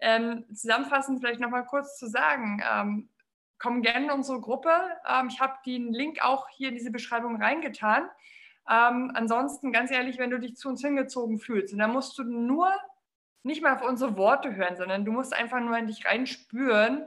[0.02, 3.10] ähm, zusammenfassend vielleicht nochmal kurz zu sagen, ähm,
[3.64, 4.72] komm gerne in unsere Gruppe.
[5.10, 8.10] Ähm, ich habe den Link auch hier in diese Beschreibung reingetan.
[8.70, 12.24] Ähm, ansonsten, ganz ehrlich, wenn du dich zu uns hingezogen fühlst, und dann musst du
[12.24, 12.70] nur
[13.44, 17.06] nicht mal auf unsere Worte hören, sondern du musst einfach nur in dich reinspüren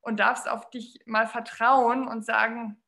[0.00, 2.82] und darfst auf dich mal vertrauen und sagen,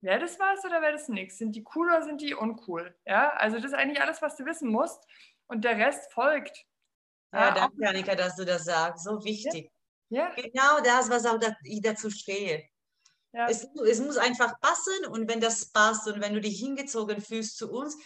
[0.00, 1.38] wäre das was oder wäre das nichts?
[1.38, 2.96] Sind die cool oder sind die uncool?
[3.06, 5.06] Ja, also das ist eigentlich alles, was du wissen musst
[5.46, 6.66] und der Rest folgt.
[7.32, 9.04] Ja, ja danke, Annika, dass du das sagst.
[9.04, 9.70] So wichtig.
[10.10, 10.34] Ja.
[10.34, 12.64] Genau das, was auch da, ich dazu stehe.
[13.32, 13.48] Ja.
[13.48, 17.56] Es, es muss einfach passen und wenn das passt und wenn du dich hingezogen fühlst
[17.56, 17.96] zu uns,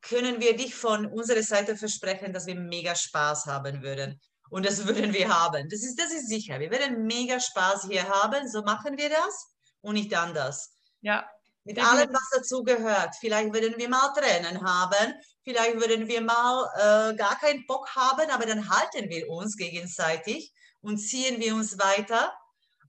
[0.00, 4.20] können wir dich von unserer Seite versprechen, dass wir mega Spaß haben würden.
[4.48, 5.68] Und das würden wir haben.
[5.68, 6.58] Das ist, das ist sicher.
[6.58, 8.48] Wir werden mega Spaß hier haben.
[8.48, 9.48] So machen wir das
[9.80, 10.72] und nicht anders.
[11.00, 11.28] Ja.
[11.64, 13.14] Mit allem, was dazu gehört.
[13.20, 15.14] Vielleicht würden wir mal Tränen haben.
[15.44, 20.52] Vielleicht würden wir mal äh, gar keinen Bock haben, aber dann halten wir uns gegenseitig
[20.82, 22.32] und ziehen wir uns weiter.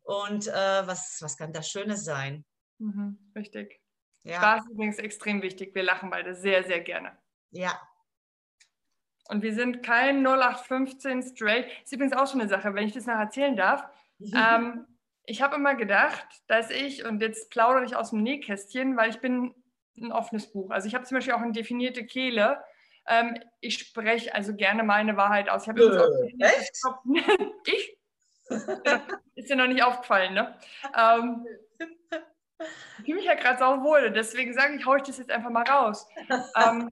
[0.04, 2.46] Und äh, was, was kann das Schönes sein?
[2.80, 3.80] Mhm, richtig.
[4.24, 4.38] Ja.
[4.38, 5.74] Spaß ist übrigens extrem wichtig.
[5.76, 7.18] Wir lachen beide sehr, sehr gerne.
[7.52, 7.80] Ja.
[9.30, 11.68] Und wir sind kein 0815 straight.
[11.84, 13.86] Ist übrigens auch schon eine Sache, wenn ich das noch erzählen darf.
[14.36, 14.86] ähm,
[15.26, 19.20] ich habe immer gedacht, dass ich, und jetzt plaudere ich aus dem Nähkästchen, weil ich
[19.20, 19.54] bin
[19.98, 20.72] ein offenes Buch.
[20.72, 22.64] Also ich habe zum Beispiel auch eine definierte Kehle.
[23.12, 25.64] Ähm, ich spreche also gerne meine Wahrheit aus.
[25.64, 25.82] Ich habe
[26.40, 26.82] äh, echt?
[27.66, 27.98] ich?
[29.36, 30.58] Ist dir noch nicht aufgefallen, ne?
[30.98, 31.46] Ähm,
[33.00, 35.50] ich fühle mich ja gerade sau wohl, deswegen sage ich, haue ich das jetzt einfach
[35.50, 36.08] mal raus.
[36.56, 36.90] ähm,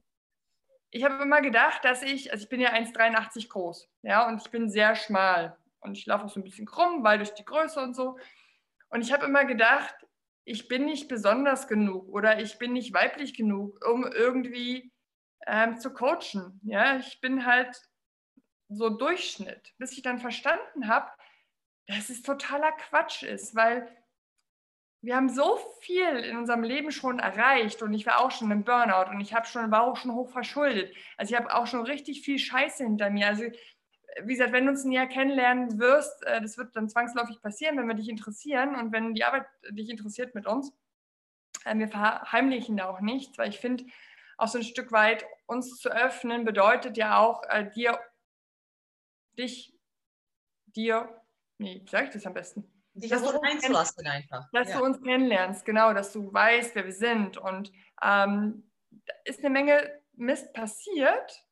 [0.90, 4.50] ich habe immer gedacht, dass ich, also ich bin ja 1,83 groß, ja, und ich
[4.50, 5.56] bin sehr schmal.
[5.80, 8.18] Und ich laufe auch so ein bisschen krumm, weil durch die Größe und so.
[8.90, 9.94] Und ich habe immer gedacht,
[10.44, 14.92] ich bin nicht besonders genug oder ich bin nicht weiblich genug, um irgendwie
[15.46, 16.60] ähm, zu coachen.
[16.62, 17.80] Ja, ich bin halt
[18.68, 21.10] so Durchschnitt, bis ich dann verstanden habe,
[21.86, 23.88] dass es totaler Quatsch ist, weil
[25.02, 28.64] wir haben so viel in unserem Leben schon erreicht und ich war auch schon im
[28.64, 30.94] Burnout und ich habe schon, war auch schon hoch verschuldet.
[31.16, 33.26] Also ich habe auch schon richtig viel Scheiße hinter mir.
[33.26, 33.44] Also
[34.22, 37.88] wie gesagt, wenn du uns näher kennenlernen wirst, äh, das wird dann zwangsläufig passieren, wenn
[37.88, 40.72] wir dich interessieren und wenn die Arbeit dich interessiert mit uns.
[41.64, 43.84] Äh, wir verheimlichen da auch nichts, weil ich finde,
[44.40, 47.98] auch so ein Stück weit uns zu öffnen bedeutet ja auch äh, dir,
[49.36, 49.74] dich,
[50.66, 51.22] dir,
[51.58, 52.64] nee, wie sage ich das am besten?
[52.94, 54.48] Dich dass du einzulassen einfach.
[54.52, 54.78] Dass ja.
[54.78, 57.36] du uns kennenlernst, genau, dass du weißt, wer wir sind.
[57.36, 57.72] Und
[58.02, 58.70] ähm,
[59.24, 61.46] ist eine Menge Mist passiert.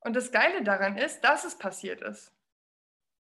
[0.00, 2.32] Und das Geile daran ist, dass es passiert ist.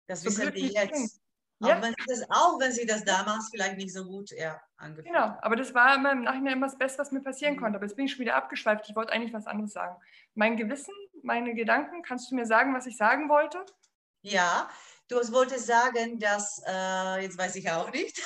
[0.06, 1.23] Das so wissen wir jetzt.
[1.66, 1.78] Ja.
[1.78, 5.06] Auch, wenn sie das, auch wenn sie das damals vielleicht nicht so gut ja, angefühlt
[5.06, 7.60] Genau, aber das war immer im Nachhinein immer das Beste, was mir passieren mhm.
[7.60, 7.76] konnte.
[7.76, 8.88] Aber jetzt bin ich schon wieder abgeschweift.
[8.88, 9.96] Ich wollte eigentlich was anderes sagen.
[10.34, 13.64] Mein Gewissen, meine Gedanken, kannst du mir sagen, was ich sagen wollte?
[14.22, 14.68] Ja,
[15.08, 18.18] Du wolltest sagen, dass, äh, jetzt weiß ich auch nicht,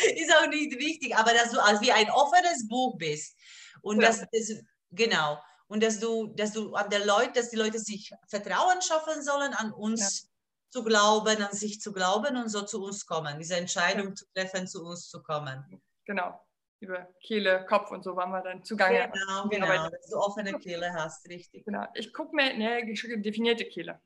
[0.14, 3.36] ist auch nicht wichtig, aber dass du als wie ein offenes Buch bist
[3.82, 4.06] und ja.
[4.06, 4.62] dass, das,
[4.92, 9.22] genau, und dass du, dass du an der Leute, dass die Leute sich Vertrauen schaffen
[9.22, 10.29] sollen, an uns.
[10.70, 14.66] Zu glauben, an sich zu glauben und so zu uns kommen, diese Entscheidung zu treffen,
[14.66, 15.64] zu uns zu kommen.
[16.04, 16.40] Genau
[16.82, 19.12] über Kehle, Kopf und so waren wir dann zugange.
[19.12, 21.66] Genau, genau, dass du offene Kehle hast, richtig.
[21.66, 24.00] Genau, ich gucke mir eine definierte Kehle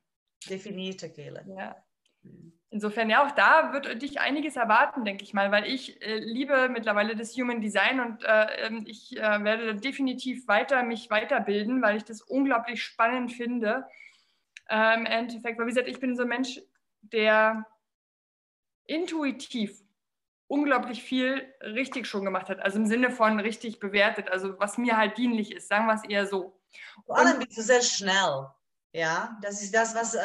[0.49, 1.45] definierte Kehle.
[1.57, 1.77] Ja.
[2.23, 2.53] Mhm.
[2.71, 6.69] Insofern ja, auch da wird dich einiges erwarten, denke ich mal, weil ich äh, liebe
[6.69, 11.97] mittlerweile das Human Design und äh, ähm, ich äh, werde definitiv weiter mich weiterbilden, weil
[11.97, 13.87] ich das unglaublich spannend finde.
[14.69, 16.61] Äh, Im Endeffekt, weil wie gesagt, ich bin so ein Mensch,
[17.03, 17.67] der
[18.87, 19.83] intuitiv
[20.47, 24.97] unglaublich viel richtig schon gemacht hat, also im Sinne von richtig bewertet, also was mir
[24.97, 26.61] halt dienlich ist, sagen wir es eher so.
[27.07, 28.47] Vor allem bist du sehr schnell.
[28.93, 30.21] Ja, das ist das, was, äh,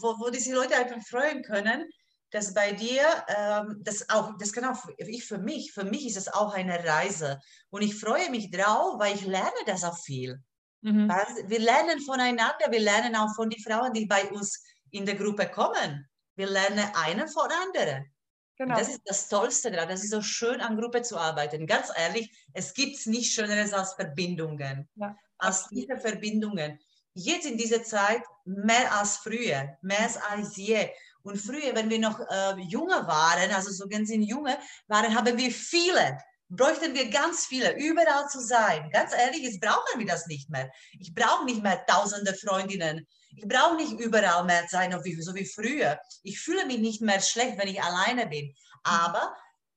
[0.00, 1.90] wo, wo diese Leute einfach freuen können,
[2.30, 6.16] dass bei dir, ähm, das auch, das kann auch ich für mich, für mich ist
[6.16, 7.40] es auch eine Reise
[7.70, 10.40] und ich freue mich drauf, weil ich lerne das auch viel.
[10.82, 11.08] Mhm.
[11.46, 15.46] Wir lernen voneinander, wir lernen auch von den Frauen, die bei uns in der Gruppe
[15.48, 16.08] kommen.
[16.36, 18.12] Wir lernen einen von anderen.
[18.56, 18.76] Genau.
[18.76, 19.88] Das ist das Tollste daran.
[19.88, 21.66] Das ist so schön, an Gruppe zu arbeiten.
[21.66, 24.88] Ganz ehrlich, es gibt nichts Schöneres als Verbindungen.
[24.96, 25.16] Ja.
[25.38, 26.78] Als diese Verbindungen
[27.14, 30.88] jetzt in dieser Zeit mehr als früher, mehr als je.
[31.22, 34.58] Und früher, wenn wir noch äh, junge waren, also so ganz junge
[34.88, 36.18] waren, haben wir viele,
[36.56, 38.90] bräuchten wir ganz viele, überall zu sein.
[38.90, 40.70] Ganz ehrlich, jetzt brauchen wir das nicht mehr.
[40.98, 43.06] Ich brauche nicht mehr tausende Freundinnen.
[43.34, 45.98] Ich brauche nicht überall mehr sein, so wie, früher.
[46.22, 48.54] Ich fühle mich nicht mehr schlecht, wenn ich alleine bin.
[48.82, 49.34] Aber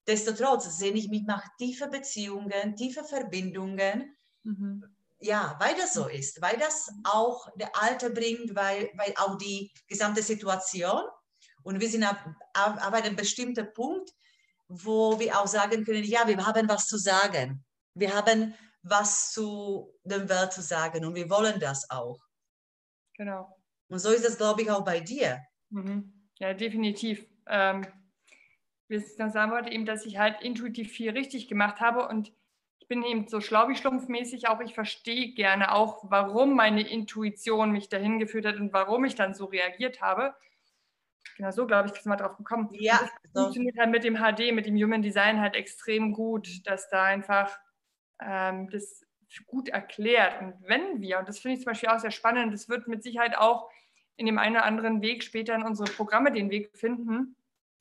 [0.07, 4.15] destotrotz sehne ich mich nach tiefen Beziehungen, tiefen Verbindungen.
[4.43, 4.84] Mhm
[5.19, 9.71] ja, weil das so ist, weil das auch der Alter bringt, weil, weil auch die
[9.88, 11.03] gesamte Situation
[11.63, 12.23] und wir sind ab,
[12.53, 14.11] ab, ab einem bestimmten Punkt,
[14.68, 17.63] wo wir auch sagen können, ja, wir haben was zu sagen.
[17.93, 18.53] Wir haben
[18.84, 22.20] was zu der Welt zu sagen und wir wollen das auch.
[23.18, 23.55] Genau.
[23.88, 25.41] Und so ist das, glaube ich, auch bei dir.
[25.70, 26.30] Mhm.
[26.39, 27.26] Ja, definitiv.
[27.47, 27.86] Ähm,
[28.89, 32.32] was sagen wollte eben, dass ich halt intuitiv viel richtig gemacht habe und
[32.80, 38.20] ich bin eben so schlaubi-schlumpfmäßig auch, ich verstehe gerne auch, warum meine Intuition mich dahin
[38.20, 40.36] geführt hat und warum ich dann so reagiert habe.
[41.38, 42.69] Genau so, glaube ich, ist mal drauf gekommen.
[42.71, 42.99] Ja.
[43.23, 47.03] Das funktioniert halt mit dem HD, mit dem Human Design halt extrem gut, dass da
[47.03, 47.57] einfach
[48.21, 49.05] ähm, das
[49.45, 50.41] gut erklärt.
[50.41, 53.03] Und wenn wir, und das finde ich zum Beispiel auch sehr spannend, das wird mit
[53.03, 53.69] Sicherheit auch
[54.17, 57.36] in dem einen oder anderen Weg später in unsere Programme den Weg finden,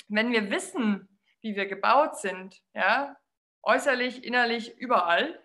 [0.08, 1.08] wenn wir wissen,
[1.40, 3.16] wie wir gebaut sind, ja,
[3.62, 5.40] äußerlich, innerlich, überall,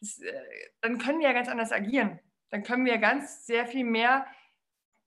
[0.00, 0.32] das, äh,
[0.80, 2.20] dann können wir ja ganz anders agieren.
[2.50, 4.26] Dann können wir ganz sehr viel mehr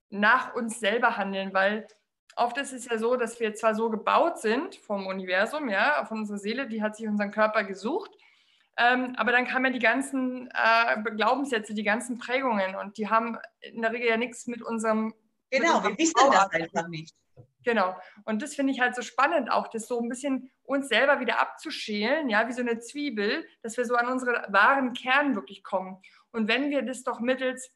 [0.09, 1.87] nach uns selber handeln, weil
[2.37, 6.19] oft ist es ja so, dass wir zwar so gebaut sind vom Universum, ja, von
[6.19, 8.11] unserer Seele, die hat sich unseren Körper gesucht,
[8.77, 13.37] ähm, aber dann kamen ja die ganzen äh, Glaubenssätze, die ganzen Prägungen und die haben
[13.61, 15.13] in der Regel ja nichts mit unserem.
[15.49, 17.15] Genau, mit unserem wir wissen das einfach nicht.
[17.63, 17.97] Genau.
[18.23, 21.41] Und das finde ich halt so spannend, auch das so ein bisschen uns selber wieder
[21.41, 26.01] abzuschälen, ja, wie so eine Zwiebel, dass wir so an unsere wahren Kern wirklich kommen.
[26.31, 27.71] Und wenn wir das doch mittels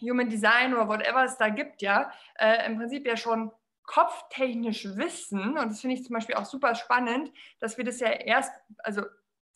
[0.00, 3.52] Human Design oder whatever es da gibt, ja, äh, im Prinzip ja schon
[3.84, 7.30] kopftechnisch wissen, und das finde ich zum Beispiel auch super spannend,
[7.60, 9.02] dass wir das ja erst, also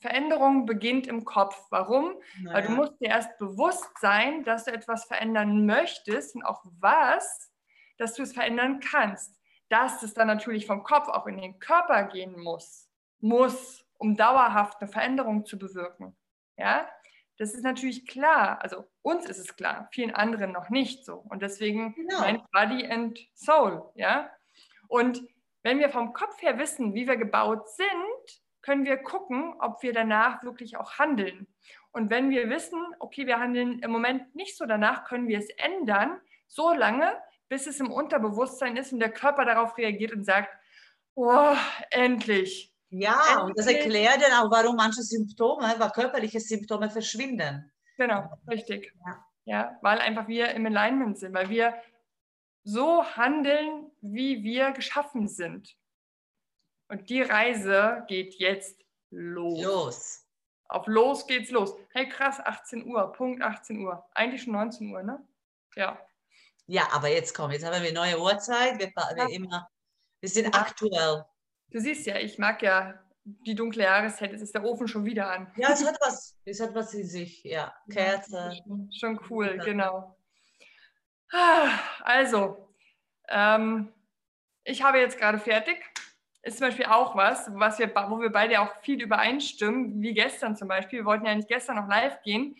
[0.00, 1.60] Veränderung beginnt im Kopf.
[1.70, 2.14] Warum?
[2.40, 2.56] Naja.
[2.56, 7.52] Weil du musst dir erst bewusst sein, dass du etwas verändern möchtest und auch was,
[7.96, 12.04] dass du es verändern kannst dass es dann natürlich vom Kopf auch in den Körper
[12.04, 12.88] gehen muss,
[13.20, 16.16] muss, um dauerhaft eine Veränderung zu bewirken.
[16.56, 16.88] Ja,
[17.38, 18.60] das ist natürlich klar.
[18.62, 21.14] Also uns ist es klar, vielen anderen noch nicht so.
[21.28, 22.20] Und deswegen genau.
[22.20, 23.90] mein Body and Soul.
[23.94, 24.30] Ja,
[24.88, 25.22] und
[25.62, 29.92] Wenn wir vom Kopf her wissen, wie wir gebaut sind, können wir gucken, ob wir
[29.92, 31.46] danach wirklich auch handeln.
[31.92, 35.48] Und wenn wir wissen, okay, wir handeln im Moment nicht so danach, können wir es
[35.56, 37.12] ändern, so lange,
[37.48, 40.50] bis es im Unterbewusstsein ist und der Körper darauf reagiert und sagt,
[41.14, 41.56] oh,
[41.90, 42.67] endlich.
[42.90, 47.70] Ja, und das erklärt dann auch, warum manche Symptome, weil körperliche Symptome verschwinden.
[47.98, 48.92] Genau, richtig.
[49.06, 49.24] Ja.
[49.44, 51.74] ja, weil einfach wir im Alignment sind, weil wir
[52.64, 55.76] so handeln, wie wir geschaffen sind.
[56.88, 59.62] Und die Reise geht jetzt los.
[59.62, 60.24] Los.
[60.68, 61.74] Auf los geht's los.
[61.92, 64.06] Hey, krass, 18 Uhr, Punkt 18 Uhr.
[64.14, 65.26] Eigentlich schon 19 Uhr, ne?
[65.76, 65.98] Ja.
[66.66, 68.78] Ja, aber jetzt komm, jetzt haben wir neue Uhrzeit.
[68.78, 69.68] Wir, wir, immer,
[70.20, 71.24] wir sind aktuell.
[71.70, 72.94] Du siehst ja, ich mag ja
[73.24, 74.32] die dunkle Jahreszeit.
[74.32, 75.50] Jetzt ist der Ofen schon wieder an.
[75.56, 77.44] Ja, es hat was, es hat was in sich.
[77.44, 78.52] Ja, Kerze.
[78.64, 79.64] Schon, schon cool, ja.
[79.64, 80.16] genau.
[82.02, 82.74] Also,
[83.28, 83.92] ähm,
[84.64, 85.76] ich habe jetzt gerade fertig.
[86.42, 90.56] Ist zum Beispiel auch was, was wir, wo wir beide auch viel übereinstimmen, wie gestern
[90.56, 91.00] zum Beispiel.
[91.00, 92.56] Wir wollten ja nicht gestern noch live gehen,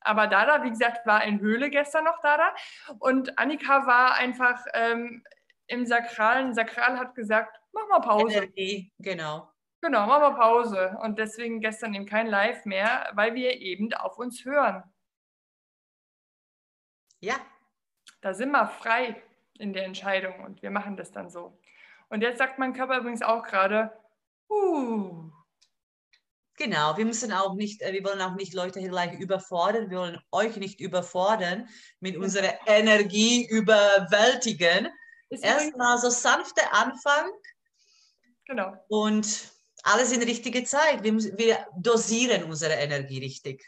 [0.00, 2.52] aber Dada, wie gesagt, war in Höhle gestern noch Dada.
[2.98, 5.22] Und Annika war einfach ähm,
[5.66, 6.54] im Sakralen.
[6.54, 8.36] Sakral hat gesagt, mach mal Pause.
[8.36, 9.50] Energie, genau.
[9.82, 10.96] Genau, mach mal Pause.
[11.02, 14.82] Und deswegen gestern eben kein Live mehr, weil wir eben auf uns hören.
[17.20, 17.36] Ja.
[18.20, 19.22] Da sind wir frei
[19.58, 21.58] in der Entscheidung und wir machen das dann so.
[22.08, 23.92] Und jetzt sagt mein Körper übrigens auch gerade,
[24.50, 25.30] uh.
[26.56, 30.20] Genau, wir müssen auch nicht, äh, wir wollen auch nicht Leute gleich überfordern, wir wollen
[30.30, 31.68] euch nicht überfordern,
[32.00, 34.88] mit unserer Energie überwältigen.
[35.30, 37.30] Erstmal so sanfter Anfang.
[38.50, 38.74] Genau.
[38.88, 39.52] Und
[39.84, 41.04] alles in der richtigen Zeit.
[41.04, 43.64] Wir, wir dosieren unsere Energie richtig.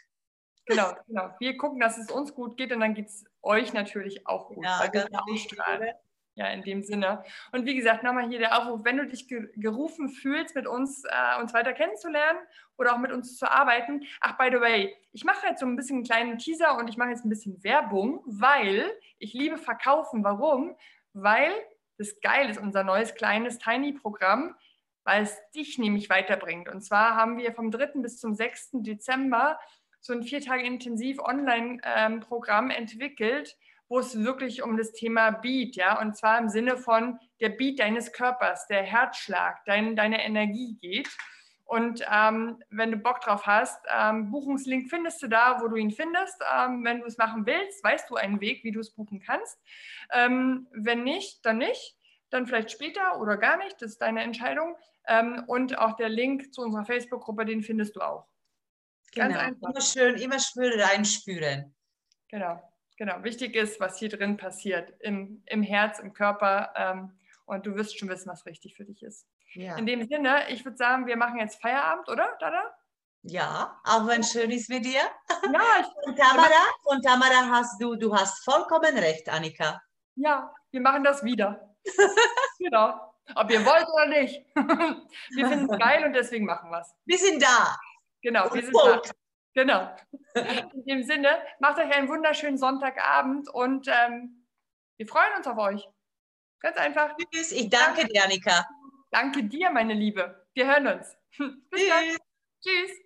[0.65, 1.29] Genau, genau.
[1.39, 4.65] Wir gucken, dass es uns gut geht und dann geht es euch natürlich auch gut.
[4.65, 5.93] Ja, ganz ausstrahlen.
[6.35, 7.23] Ja, in dem Sinne.
[7.53, 11.39] Und wie gesagt, nochmal hier der Aufruf, wenn du dich gerufen fühlst, mit uns, äh,
[11.39, 12.39] uns weiter kennenzulernen
[12.75, 14.03] oder auch mit uns zu arbeiten.
[14.19, 16.97] Ach, by the way, ich mache jetzt so ein bisschen einen kleinen Teaser und ich
[16.97, 20.23] mache jetzt ein bisschen Werbung, weil ich liebe Verkaufen.
[20.23, 20.75] Warum?
[21.13, 21.53] Weil
[21.97, 24.55] das geil ist, unser neues kleines Tiny-Programm,
[25.03, 26.69] weil es dich nämlich weiterbringt.
[26.69, 28.01] Und zwar haben wir vom 3.
[28.01, 28.69] bis zum 6.
[28.73, 29.59] Dezember
[29.99, 33.55] so ein vier Tage intensiv Online-Programm ähm, entwickelt,
[33.87, 37.79] wo es wirklich um das Thema Beat, ja, und zwar im Sinne von der Beat
[37.79, 41.09] deines Körpers, der Herzschlag, dein, deine Energie geht.
[41.65, 45.91] Und ähm, wenn du Bock drauf hast, ähm, Buchungslink findest du da, wo du ihn
[45.91, 46.41] findest.
[46.55, 49.57] Ähm, wenn du es machen willst, weißt du einen Weg, wie du es buchen kannst.
[50.11, 51.97] Ähm, wenn nicht, dann nicht.
[52.33, 53.81] Dann vielleicht später oder gar nicht.
[53.81, 54.75] Das ist deine Entscheidung.
[55.07, 58.25] Ähm, und auch der Link zu unserer Facebook-Gruppe, den findest du auch.
[59.13, 59.45] Ganz genau.
[59.45, 59.69] einfach.
[59.69, 61.75] Immer schön, immer schön reinspüren.
[62.29, 62.59] Genau,
[62.97, 63.23] genau.
[63.23, 66.73] Wichtig ist, was hier drin passiert, im, im Herz, im Körper.
[66.75, 67.11] Ähm,
[67.45, 69.27] und du wirst schon wissen, was richtig für dich ist.
[69.53, 69.77] Ja.
[69.77, 72.73] In dem Sinne, ich würde sagen, wir machen jetzt Feierabend, oder, Dada?
[73.21, 75.01] Ja, auch wenn schön ist mit dir.
[75.53, 76.49] Ja, ich, und Tamara,
[76.85, 79.81] und Tamara hast du, du hast vollkommen recht, Annika.
[80.15, 81.72] Ja, wir machen das wieder.
[82.59, 83.13] genau.
[83.35, 84.45] Ob ihr wollt oder nicht.
[84.55, 86.93] wir finden es geil und deswegen machen wir es.
[87.05, 87.77] Wir sind da.
[88.21, 89.01] Genau, wir sind da.
[89.53, 89.95] Genau.
[90.73, 94.47] In dem Sinne, macht euch einen wunderschönen Sonntagabend und ähm,
[94.97, 95.87] wir freuen uns auf euch.
[96.59, 97.15] Ganz einfach.
[97.31, 98.65] Tschüss, ich danke dir, Annika.
[99.11, 100.47] Danke dir, meine Liebe.
[100.53, 101.15] Wir hören uns.
[101.37, 101.89] Bis Tschüss.
[101.89, 102.17] dann.
[102.61, 103.02] Tschüss.